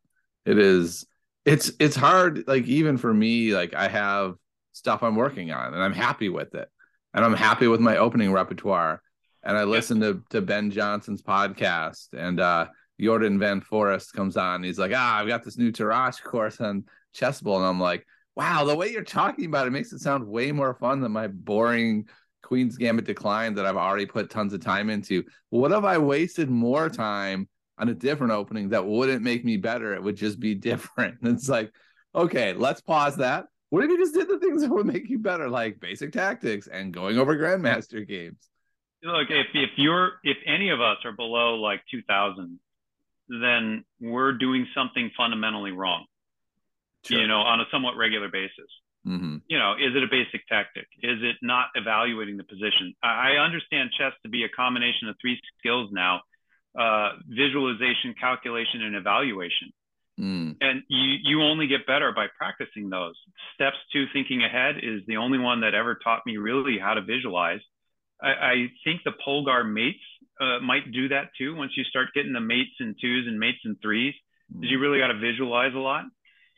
[0.46, 1.06] It is.
[1.44, 2.44] It's it's hard.
[2.46, 4.36] Like even for me, like I have
[4.72, 6.68] stuff I'm working on, and I'm happy with it,
[7.12, 9.02] and I'm happy with my opening repertoire
[9.42, 12.66] and I listened to, to Ben Johnson's podcast, and uh,
[13.00, 14.62] Jordan Van Foreest comes on.
[14.62, 16.84] he's like, "Ah, I've got this new Tarrasch course on
[17.14, 20.52] Chessable," and I'm like, "Wow, the way you're talking about it makes it sound way
[20.52, 22.08] more fun than my boring
[22.42, 25.24] Queen's Gambit Decline that I've already put tons of time into.
[25.50, 29.94] What if I wasted more time on a different opening that wouldn't make me better?
[29.94, 31.72] It would just be different." And it's like,
[32.14, 33.46] okay, let's pause that.
[33.70, 36.66] What if you just did the things that would make you better, like basic tactics
[36.66, 38.51] and going over Grandmaster games?
[39.02, 42.58] Look if if you're if any of us are below like 2000
[43.28, 46.06] then we're doing something fundamentally wrong.
[47.04, 47.20] Sure.
[47.20, 48.70] you know on a somewhat regular basis.
[49.06, 49.38] Mm-hmm.
[49.48, 50.86] you know is it a basic tactic?
[51.02, 52.94] Is it not evaluating the position?
[53.02, 56.20] I understand chess to be a combination of three skills now
[56.78, 59.72] uh, visualization calculation and evaluation.
[60.20, 60.56] Mm.
[60.60, 63.14] and you you only get better by practicing those.
[63.54, 67.00] Steps to thinking ahead is the only one that ever taught me really how to
[67.00, 67.60] visualize
[68.22, 68.54] I, I
[68.84, 69.98] think the Polgar mates
[70.40, 71.54] uh, might do that too.
[71.56, 74.14] Once you start getting the mates and twos and mates and threes,
[74.48, 76.04] because you really got to visualize a lot.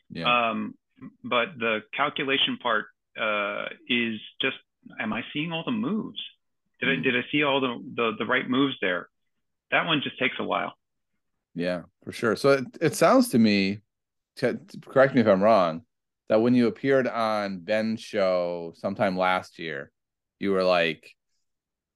[0.09, 0.49] Yeah.
[0.49, 0.75] Um,
[1.23, 2.85] but the calculation part
[3.19, 4.57] uh, is just,
[4.99, 6.21] am I seeing all the moves?
[6.79, 6.99] Did mm.
[6.99, 9.09] I did I see all the, the the right moves there?
[9.71, 10.73] That one just takes a while.
[11.55, 12.35] Yeah, for sure.
[12.35, 13.81] So it, it sounds to me,
[14.37, 15.83] to correct me if I'm wrong,
[16.27, 19.91] that when you appeared on Ben's show sometime last year,
[20.39, 21.09] you were like,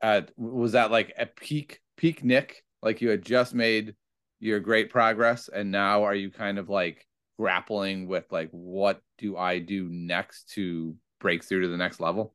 [0.01, 2.63] at was that like a peak peak Nick?
[2.81, 3.95] Like you had just made
[4.39, 7.05] your great progress, and now are you kind of like
[7.37, 12.33] grappling with like what do I do next to break through to the next level?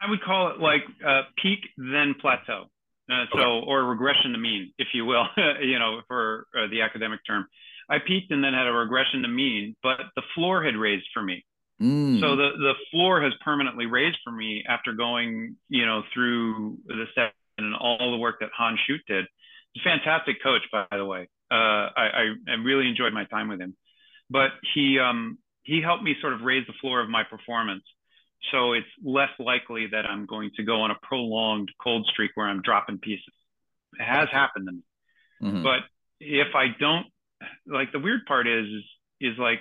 [0.00, 2.66] I would call it like uh, peak then plateau.
[3.10, 3.66] Uh, so, okay.
[3.68, 5.26] or regression to mean, if you will,
[5.62, 7.46] you know, for uh, the academic term.
[7.88, 11.22] I peaked and then had a regression to mean, but the floor had raised for
[11.22, 11.44] me.
[11.80, 12.20] Mm.
[12.20, 17.04] So the the floor has permanently raised for me after going, you know, through the
[17.12, 19.26] step and all the work that Hans Schut did.
[19.72, 21.28] He's a fantastic coach, by the way.
[21.50, 23.76] Uh, I, I, I really enjoyed my time with him,
[24.30, 27.84] but he um, he helped me sort of raise the floor of my performance.
[28.52, 32.46] So it's less likely that I'm going to go on a prolonged cold streak where
[32.46, 33.32] I'm dropping pieces.
[33.98, 34.82] It has happened to me,
[35.42, 35.62] mm-hmm.
[35.62, 35.80] but
[36.20, 37.06] if I don't,
[37.66, 38.66] like the weird part is
[39.20, 39.60] is like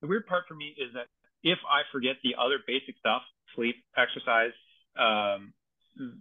[0.00, 1.06] the weird part for me is that
[1.42, 3.22] if I forget the other basic stuff,
[3.54, 4.52] sleep, exercise,
[4.98, 5.52] um,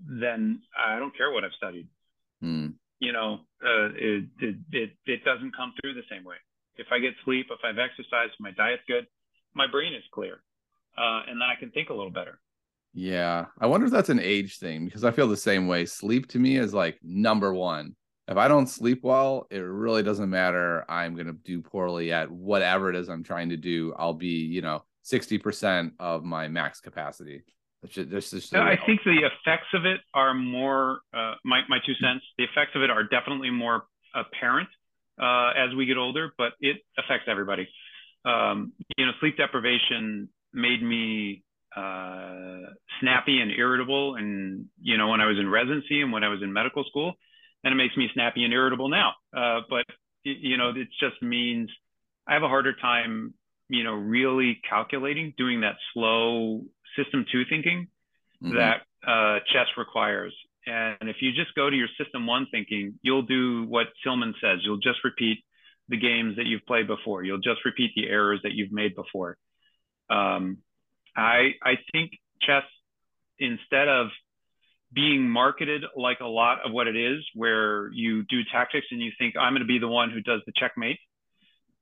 [0.10, 1.88] then I don't care what I've studied.
[2.44, 2.74] Mm.
[3.00, 6.38] You know, uh, it, it, it, it doesn't come through the same way.
[6.78, 9.08] If I get sleep, if I've exercised, my diet's good,
[9.54, 10.42] my brain is clear,
[10.98, 12.40] uh, and then I can think a little better.
[12.94, 15.86] Yeah, I wonder if that's an age thing because I feel the same way.
[15.86, 17.96] Sleep to me is like number one
[18.28, 20.86] if I don't sleep well, it really doesn't matter.
[20.90, 23.94] I'm going to do poorly at whatever it is I'm trying to do.
[23.98, 27.44] I'll be, you know, 60% of my max capacity.
[28.68, 32.72] I think the effects of it are more, uh, my, my two cents, the effects
[32.76, 34.68] of it are definitely more apparent
[35.22, 37.68] uh, as we get older, but it affects everybody.
[38.26, 41.44] Um, you know, sleep deprivation made me
[41.76, 44.16] uh, snappy and irritable.
[44.16, 47.14] And, you know, when I was in residency and when I was in medical school,
[47.68, 49.12] and it makes me snappy and irritable now.
[49.36, 49.84] Uh, but
[50.24, 51.70] you know, it just means
[52.26, 53.34] I have a harder time,
[53.68, 56.62] you know, really calculating, doing that slow
[56.96, 57.88] system two thinking
[58.42, 58.56] mm-hmm.
[58.56, 60.34] that uh, chess requires.
[60.66, 64.60] And if you just go to your system one thinking, you'll do what Silman says.
[64.64, 65.44] You'll just repeat
[65.90, 67.24] the games that you've played before.
[67.24, 69.38] You'll just repeat the errors that you've made before.
[70.10, 70.60] Um,
[71.16, 72.12] I I think
[72.42, 72.64] chess
[73.40, 74.08] instead of
[74.94, 79.12] being marketed like a lot of what it is, where you do tactics and you
[79.20, 80.98] think I'm going to be the one who does the checkmate.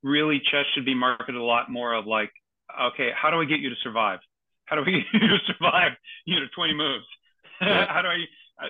[0.03, 2.31] Really, chess should be marketed a lot more of like,
[2.93, 4.19] okay, how do I get you to survive?
[4.65, 5.91] How do I get you to survive?
[6.25, 7.05] You know, 20 moves.
[7.61, 7.85] Yeah.
[7.93, 8.25] how do I,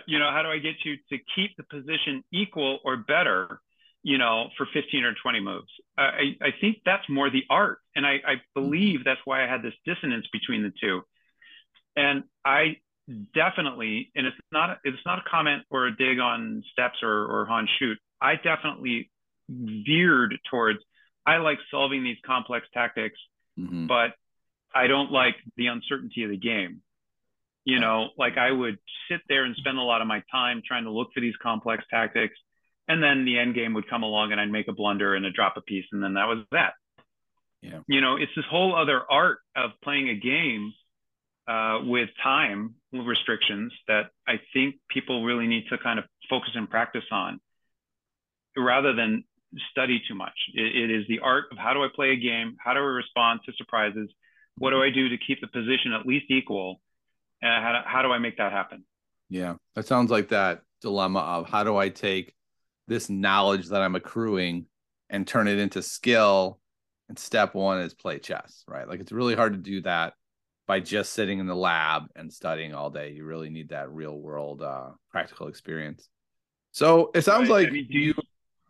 [0.05, 3.61] you know, how do I get you to keep the position equal or better?
[4.03, 5.71] You know, for 15 or 20 moves.
[5.97, 8.61] I, I think that's more the art, and I, I mm-hmm.
[8.61, 11.01] believe that's why I had this dissonance between the two.
[11.95, 12.77] And I
[13.33, 17.45] definitely, and it's not it's not a comment or a dig on steps or or
[17.45, 17.95] Hans Schut.
[18.21, 19.11] I definitely
[19.49, 20.79] veered towards
[21.25, 23.19] I like solving these complex tactics,
[23.59, 23.87] mm-hmm.
[23.87, 24.11] but
[24.73, 26.81] I don't like the uncertainty of the game.
[27.63, 28.77] You know, like I would
[29.09, 31.83] sit there and spend a lot of my time trying to look for these complex
[31.89, 32.35] tactics,
[32.87, 35.31] and then the end game would come along and I'd make a blunder and a
[35.31, 36.73] drop a piece, and then that was that.
[37.61, 37.79] Yeah.
[37.87, 40.73] You know, it's this whole other art of playing a game
[41.47, 46.69] uh, with time restrictions that I think people really need to kind of focus and
[46.69, 47.39] practice on
[48.57, 49.23] rather than
[49.71, 50.33] study too much.
[50.53, 52.55] it, it is the art of how do I play a game?
[52.59, 54.09] How do I respond to surprises?
[54.57, 56.81] What do I do to keep the position at least equal?
[57.41, 58.83] And how, how do I make that happen?
[59.29, 62.33] Yeah, that sounds like that dilemma of how do I take
[62.87, 64.65] this knowledge that I'm accruing
[65.09, 66.59] and turn it into skill?
[67.09, 68.87] And step one is play chess, right?
[68.87, 70.13] Like it's really hard to do that
[70.67, 73.11] by just sitting in the lab and studying all day.
[73.11, 76.09] You really need that real world uh, practical experience.
[76.71, 77.63] So it sounds right.
[77.63, 78.13] like I mean, you,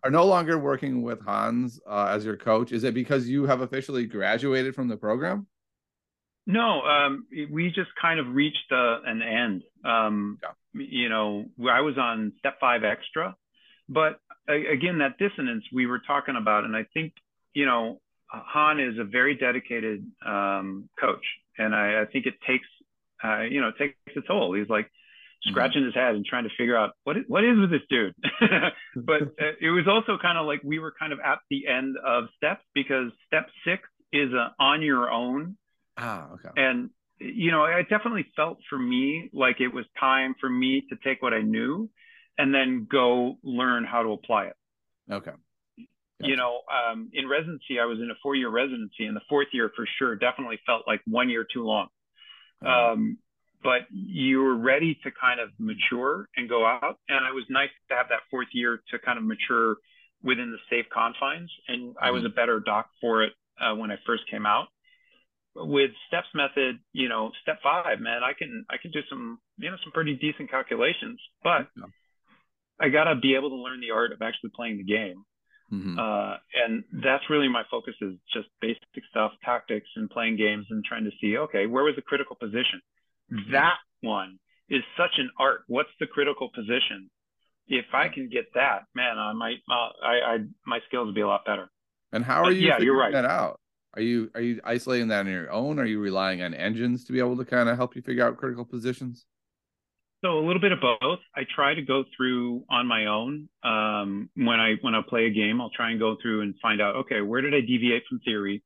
[0.04, 2.72] are no longer working with Hans uh, as your coach.
[2.72, 5.48] Is it because you have officially graduated from the program?
[6.46, 9.64] No, um, we just kind of reached uh, an end.
[9.84, 10.50] Um, yeah.
[10.74, 13.36] You know, I was on step five extra,
[13.90, 17.14] but again, that dissonance we were talking about, and I think
[17.56, 21.26] you know, Han is a very dedicated um, coach
[21.58, 22.68] and I, I think it takes
[23.24, 24.54] uh, you know it takes a toll.
[24.54, 24.90] He's like
[25.44, 25.88] scratching mm-hmm.
[25.88, 28.16] his head and trying to figure out what is, what is with this dude.
[28.96, 31.96] but uh, it was also kind of like we were kind of at the end
[32.04, 35.58] of steps because step six is a on your own.
[35.98, 36.50] Ah, okay.
[36.58, 40.98] And you know, I definitely felt for me like it was time for me to
[41.04, 41.90] take what I knew
[42.38, 44.56] and then go learn how to apply it.
[45.10, 45.32] Okay.
[46.20, 46.32] Gotcha.
[46.32, 49.48] You know, um, in residency, I was in a four year residency, and the fourth
[49.52, 51.88] year for sure definitely felt like one year too long.
[52.66, 53.18] Um,
[53.66, 57.00] but you were ready to kind of mature and go out.
[57.10, 59.78] And it was nice to have that fourth year to kind of mature
[60.24, 61.52] within the safe confines.
[61.68, 62.06] And mm-hmm.
[62.06, 62.28] I was mm-hmm.
[62.28, 64.68] a better doc for it uh, when I first came out.
[65.56, 69.72] With steps method, you know, step five, man, I can I can do some you
[69.72, 71.86] know some pretty decent calculations, but yeah.
[72.78, 75.24] I gotta be able to learn the art of actually playing the game.
[75.74, 75.98] Mm-hmm.
[75.98, 80.84] Uh, and that's really my focus is just basic stuff, tactics, and playing games and
[80.84, 82.82] trying to see, okay, where was the critical position?
[83.32, 83.52] Mm-hmm.
[83.52, 84.40] That one
[84.70, 85.62] is such an art.
[85.68, 87.10] What's the critical position?
[87.68, 90.38] If I can get that, man, I might, uh, I, I,
[90.68, 91.68] my skills would be a lot better.
[92.12, 92.68] And how are but, you?
[92.68, 93.12] Yeah, you're right.
[93.12, 93.60] That out.
[93.96, 95.80] Are you are you isolating that on your own?
[95.80, 98.38] Are you relying on engines to be able to kind of help you figure out
[98.38, 99.26] critical positions?
[100.26, 101.20] So a little bit of both.
[101.36, 103.48] I try to go through on my own.
[103.64, 106.82] Um, when I when I play a game, I'll try and go through and find
[106.82, 108.64] out, okay, where did I deviate from theory?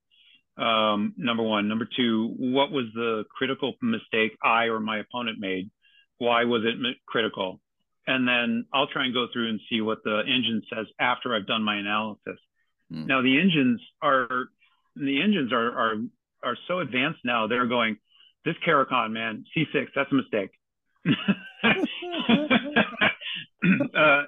[0.58, 1.68] Um, number one.
[1.68, 5.70] Number two, what was the critical mistake I or my opponent made?
[6.18, 7.60] Why was it critical?
[8.08, 11.46] And then I'll try and go through and see what the engine says after I've
[11.46, 12.40] done my analysis.
[12.90, 13.06] Mm.
[13.06, 14.46] Now the engines are
[14.96, 15.96] the engines are are
[16.42, 17.48] are so advanced now.
[17.48, 17.98] They're going,
[18.46, 20.52] this Caro-Kann, man, C6, that's a mistake.
[23.96, 24.24] uh,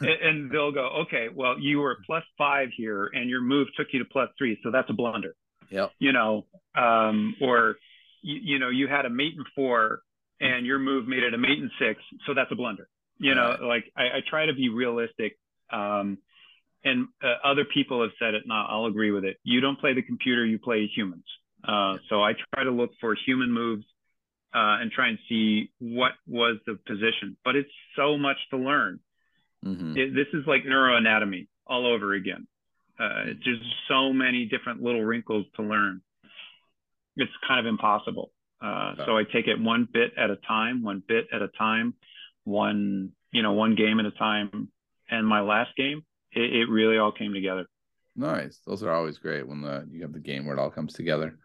[0.00, 3.98] and they'll go, okay, well, you were plus five here, and your move took you
[4.00, 5.34] to plus three, so that's a blunder.
[5.70, 5.92] Yep.
[5.98, 6.46] You know,
[6.76, 7.76] um, or
[8.22, 10.02] you, you, know, you had a mate in four,
[10.40, 12.88] and your move made it a mate in six, so that's a blunder.
[13.18, 13.62] You know, right.
[13.62, 15.38] like I, I, try to be realistic.
[15.72, 16.18] Um,
[16.84, 19.36] and uh, other people have said it, and I'll agree with it.
[19.44, 21.24] You don't play the computer, you play humans.
[21.62, 23.84] Uh, so I try to look for human moves
[24.54, 27.36] uh, and try and see what was the position.
[27.44, 29.00] But it's so much to learn.
[29.64, 29.96] Mm-hmm.
[29.96, 32.46] It, this is like neuroanatomy all over again.
[32.98, 36.02] Uh, there's so many different little wrinkles to learn.
[37.16, 38.32] It's kind of impossible.
[38.60, 41.94] Uh, so I take it one bit at a time, one bit at a time,
[42.44, 44.68] one you know one game at a time.
[45.10, 47.66] And my last game, it, it really all came together.
[48.14, 48.60] Nice.
[48.66, 51.38] Those are always great when the you have the game where it all comes together.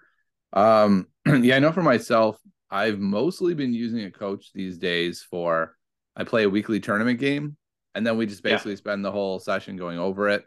[0.54, 2.38] Um, yeah, I know for myself,
[2.70, 5.76] I've mostly been using a coach these days for
[6.16, 7.58] I play a weekly tournament game
[7.98, 8.78] and then we just basically yeah.
[8.78, 10.46] spend the whole session going over it.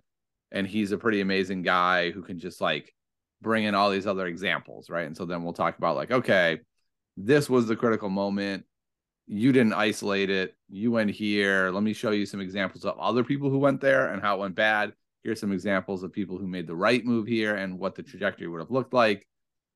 [0.52, 2.94] And he's a pretty amazing guy who can just like
[3.42, 5.06] bring in all these other examples, right?
[5.06, 6.60] And so then we'll talk about like, okay,
[7.16, 8.64] this was the critical moment.
[9.26, 10.54] You didn't isolate it.
[10.68, 11.70] You went here.
[11.70, 14.40] Let me show you some examples of other people who went there and how it
[14.40, 14.92] went bad.
[15.24, 18.46] Here's some examples of people who made the right move here and what the trajectory
[18.46, 19.26] would have looked like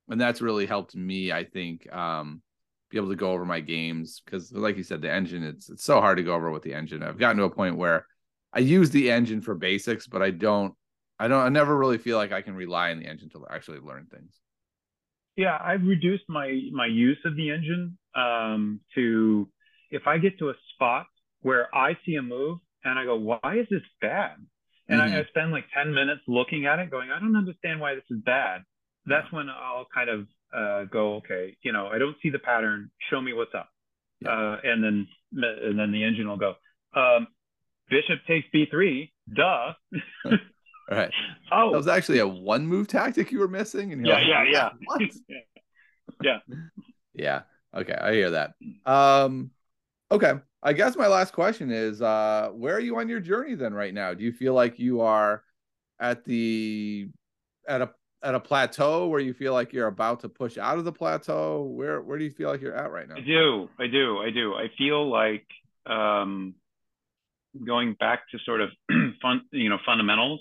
[0.08, 2.42] and that's really helped me i think um
[2.90, 5.84] be able to go over my games because like you said the engine it's it's
[5.84, 8.06] so hard to go over with the engine i've gotten to a point where
[8.52, 10.74] i use the engine for basics but i don't
[11.18, 13.78] i don't i never really feel like i can rely on the engine to actually
[13.78, 14.38] learn things.
[15.36, 19.48] Yeah i've reduced my my use of the engine um to
[19.90, 21.06] if i get to a spot
[21.40, 24.36] where i see a move and i go why is this bad?
[24.86, 25.14] And mm-hmm.
[25.14, 28.04] I, I spend like 10 minutes looking at it going i don't understand why this
[28.08, 28.62] is bad
[29.06, 32.90] that's when I'll kind of uh, go, okay, you know, I don't see the pattern.
[33.10, 33.68] Show me what's up.
[34.20, 34.30] Yeah.
[34.30, 36.54] Uh, and then and then the engine will go.
[36.94, 37.26] Um,
[37.90, 39.10] Bishop takes B3.
[39.34, 39.42] Duh.
[39.42, 39.74] All
[40.90, 41.10] right.
[41.52, 43.92] Oh, that was actually a one move tactic you were missing.
[43.92, 45.02] And yeah, like, yeah, yeah, what?
[45.28, 45.38] yeah,
[46.22, 46.38] yeah,
[47.14, 47.40] yeah.
[47.76, 48.54] Okay, I hear that.
[48.86, 49.50] Um,
[50.10, 50.32] okay.
[50.62, 53.92] I guess my last question is, uh, where are you on your journey then right
[53.92, 54.14] now?
[54.14, 55.44] Do you feel like you are
[56.00, 57.10] at the
[57.68, 57.90] at a
[58.24, 61.62] at a plateau where you feel like you're about to push out of the plateau?
[61.62, 63.16] Where where do you feel like you're at right now?
[63.16, 64.54] I do, I do, I do.
[64.54, 65.46] I feel like
[65.86, 66.54] um,
[67.64, 68.70] going back to sort of
[69.22, 70.40] fun, you know, fundamentals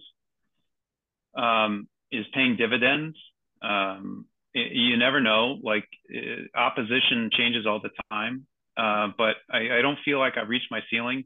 [1.36, 3.18] um, is paying dividends.
[3.62, 5.58] Um, it, you never know.
[5.62, 8.48] Like it, opposition changes all the time,
[8.78, 11.26] uh, but I, I, don't feel like I've reached my ceiling.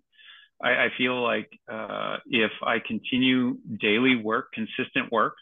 [0.62, 5.36] I, I feel like uh, if I continue daily work, consistent work,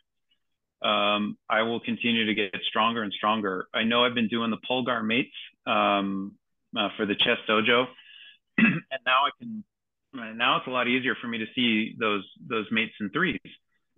[0.82, 3.68] um, I will continue to get stronger and stronger.
[3.74, 5.36] I know I've been doing the Polgar mates
[5.66, 6.34] um,
[6.78, 7.86] uh, for the chess dojo,
[8.58, 9.64] and now I can.
[10.14, 13.40] Now it's a lot easier for me to see those those mates and threes.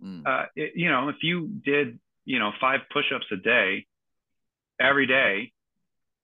[0.02, 0.26] Mm.
[0.26, 3.86] Uh, it, you know, if you did you know five push-ups a day,
[4.80, 5.52] every day,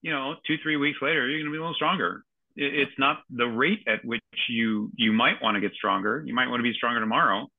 [0.01, 2.23] you know, two three weeks later, you're going to be a little stronger.
[2.55, 6.23] It, it's not the rate at which you you might want to get stronger.
[6.25, 7.49] You might want to be stronger tomorrow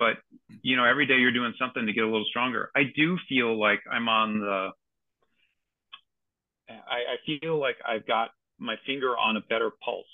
[0.00, 0.16] but
[0.62, 2.70] you know every day you're doing something to get a little stronger.
[2.74, 4.70] I do feel like i'm on the
[6.68, 10.06] i, I feel like i've got my finger on a better pulse.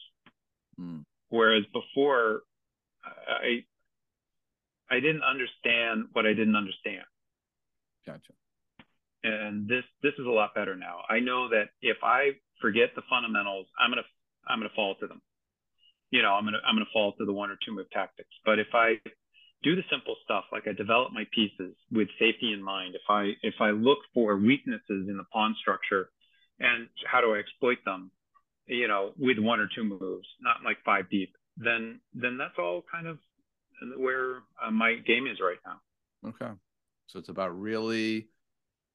[0.79, 1.05] Mm.
[1.31, 2.43] whereas before
[3.27, 3.65] i
[4.91, 7.07] i didn't understand what i didn't understand.
[8.05, 8.33] Gotcha.
[9.25, 10.99] And this this is a lot better now.
[11.09, 14.09] I know that if i forget the fundamentals i'm gonna
[14.49, 15.23] i'm gonna fall to them.
[16.11, 18.35] You know i'm gonna i'm gonna fall to the one or two move tactics.
[18.45, 18.99] But if i
[19.63, 22.95] do the simple stuff like I develop my pieces with safety in mind.
[22.95, 26.11] If I if I look for weaknesses in the pawn structure
[26.61, 28.11] and how do I exploit them,
[28.67, 32.85] you know, with one or two moves, not like five deep, then then that's all
[32.91, 33.19] kind of
[33.97, 36.31] where uh, my game is right now.
[36.31, 36.53] Okay.
[37.07, 38.29] So it's about really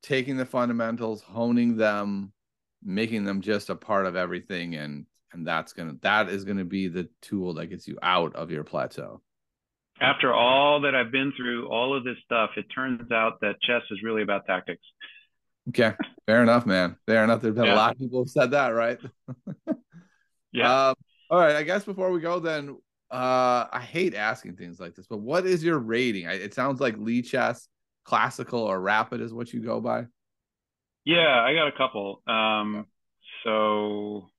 [0.01, 2.33] taking the fundamentals, honing them,
[2.83, 6.88] making them just a part of everything and and that's to that is to be
[6.88, 9.21] the tool that gets you out of your plateau.
[10.02, 13.84] After all that I've been through, all of this stuff, it turns out that chess
[13.91, 14.82] is really about tactics.
[15.69, 15.94] Okay,
[16.26, 16.98] fair enough, man.
[17.06, 17.41] Fair enough.
[17.41, 17.76] There's been yeah.
[17.76, 18.98] a lot of people have said that, right?
[20.52, 20.88] yeah.
[20.90, 20.95] Um,
[21.30, 21.56] all right.
[21.56, 22.78] I guess before we go, then
[23.11, 26.26] uh, I hate asking things like this, but what is your rating?
[26.26, 27.68] It sounds like Lichess,
[28.03, 30.07] classical or rapid is what you go by.
[31.06, 32.23] Yeah, I got a couple.
[32.26, 32.88] Um,
[33.44, 34.30] so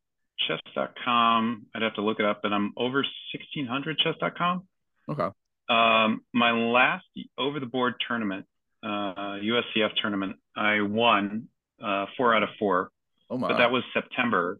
[0.47, 4.67] chess.com, I'd have to look it up, but I'm over 1600 chess.com.
[5.09, 5.29] Okay.
[5.69, 7.05] Um, my last
[7.39, 8.47] over the board tournament,
[8.83, 11.49] uh, USCF tournament, I won
[11.83, 12.91] uh, four out of four.
[13.31, 13.49] Oh my.
[13.49, 14.59] But that was September.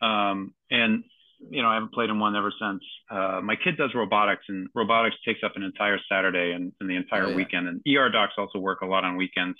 [0.00, 1.04] Um, and
[1.50, 2.82] you know, I haven't played in one ever since.
[3.10, 6.96] Uh, my kid does robotics, and robotics takes up an entire Saturday and, and the
[6.96, 7.36] entire oh, yeah.
[7.36, 7.68] weekend.
[7.68, 9.58] And ER docs also work a lot on weekends.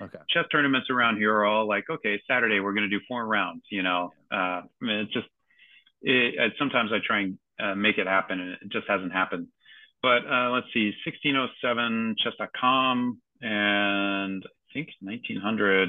[0.00, 0.18] Okay.
[0.30, 3.62] Chess tournaments around here are all like, okay, Saturday we're going to do four rounds.
[3.70, 5.26] You know, uh, I mean, it's just
[6.02, 9.48] it, sometimes I try and uh, make it happen, and it just hasn't happened.
[10.06, 15.88] But uh, let's see, 1607 chess.com and I think 1900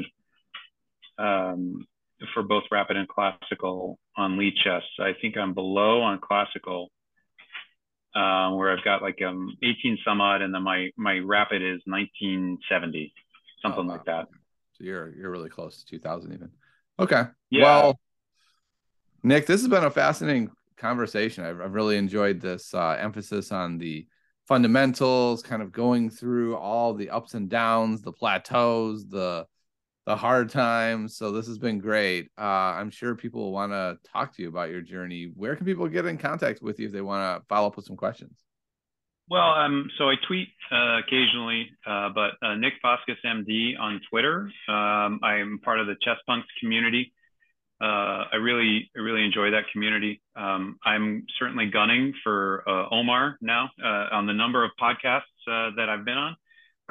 [1.20, 1.86] um,
[2.34, 4.82] for both rapid and classical on Lichess.
[5.00, 6.90] I think I'm below on classical,
[8.16, 11.82] uh, where I've got like um 18 some odd, and then my my rapid is
[11.86, 13.14] 1970,
[13.62, 13.92] something oh, wow.
[13.92, 14.30] like that.
[14.80, 16.50] So you're you're really close to 2000 even.
[16.98, 17.22] Okay.
[17.52, 17.64] Yeah.
[17.66, 18.00] Well,
[19.22, 21.44] Nick, this has been a fascinating conversation.
[21.44, 24.08] I've, I've really enjoyed this uh, emphasis on the
[24.48, 29.46] fundamentals, kind of going through all the ups and downs, the plateaus, the
[30.06, 31.18] the hard times.
[31.18, 32.32] So this has been great.
[32.38, 35.34] Uh, I'm sure people want to talk to you about your journey.
[35.36, 37.86] Where can people get in contact with you if they want to follow up with
[37.86, 38.32] some questions?
[39.30, 44.50] Well, um, so I tweet uh, occasionally, uh, but uh, Nick Foskis MD on Twitter.
[44.70, 47.12] Um, I'm part of the Chess Punks community.
[47.80, 50.22] Uh, I really, I really enjoy that community.
[50.36, 55.88] Um, I'm certainly gunning for uh, Omar now uh, on the number of podcasts that
[55.90, 56.36] I've been on.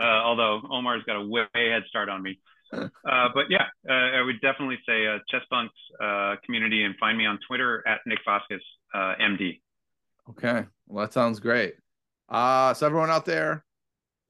[0.00, 2.38] although Omar's got a way head start on me.
[2.72, 2.88] uh,
[3.34, 7.26] but yeah, uh, I would definitely say uh, Chess Punks uh, community and find me
[7.26, 8.60] on Twitter at Nick Foskis,
[8.94, 9.60] uh, MD.
[10.30, 10.64] Okay.
[10.88, 11.74] Well, that sounds great.
[12.28, 13.64] Uh, so everyone out there,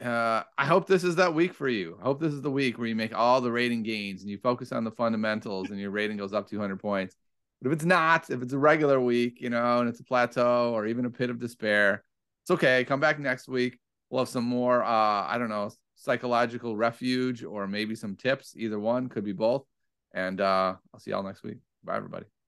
[0.04, 1.96] uh, I hope this is that week for you.
[2.00, 4.38] I hope this is the week where you make all the rating gains and you
[4.38, 7.16] focus on the fundamentals and your rating goes up 200 points.
[7.60, 10.72] But if it's not, if it's a regular week, you know, and it's a plateau
[10.74, 12.04] or even a pit of despair,
[12.42, 12.84] it's okay.
[12.84, 13.78] Come back next week.
[14.10, 18.54] We'll have some more, uh, I don't know, psychological refuge or maybe some tips.
[18.56, 19.64] Either one could be both.
[20.12, 21.58] And uh, I'll see y'all next week.
[21.82, 22.26] Bye, everybody.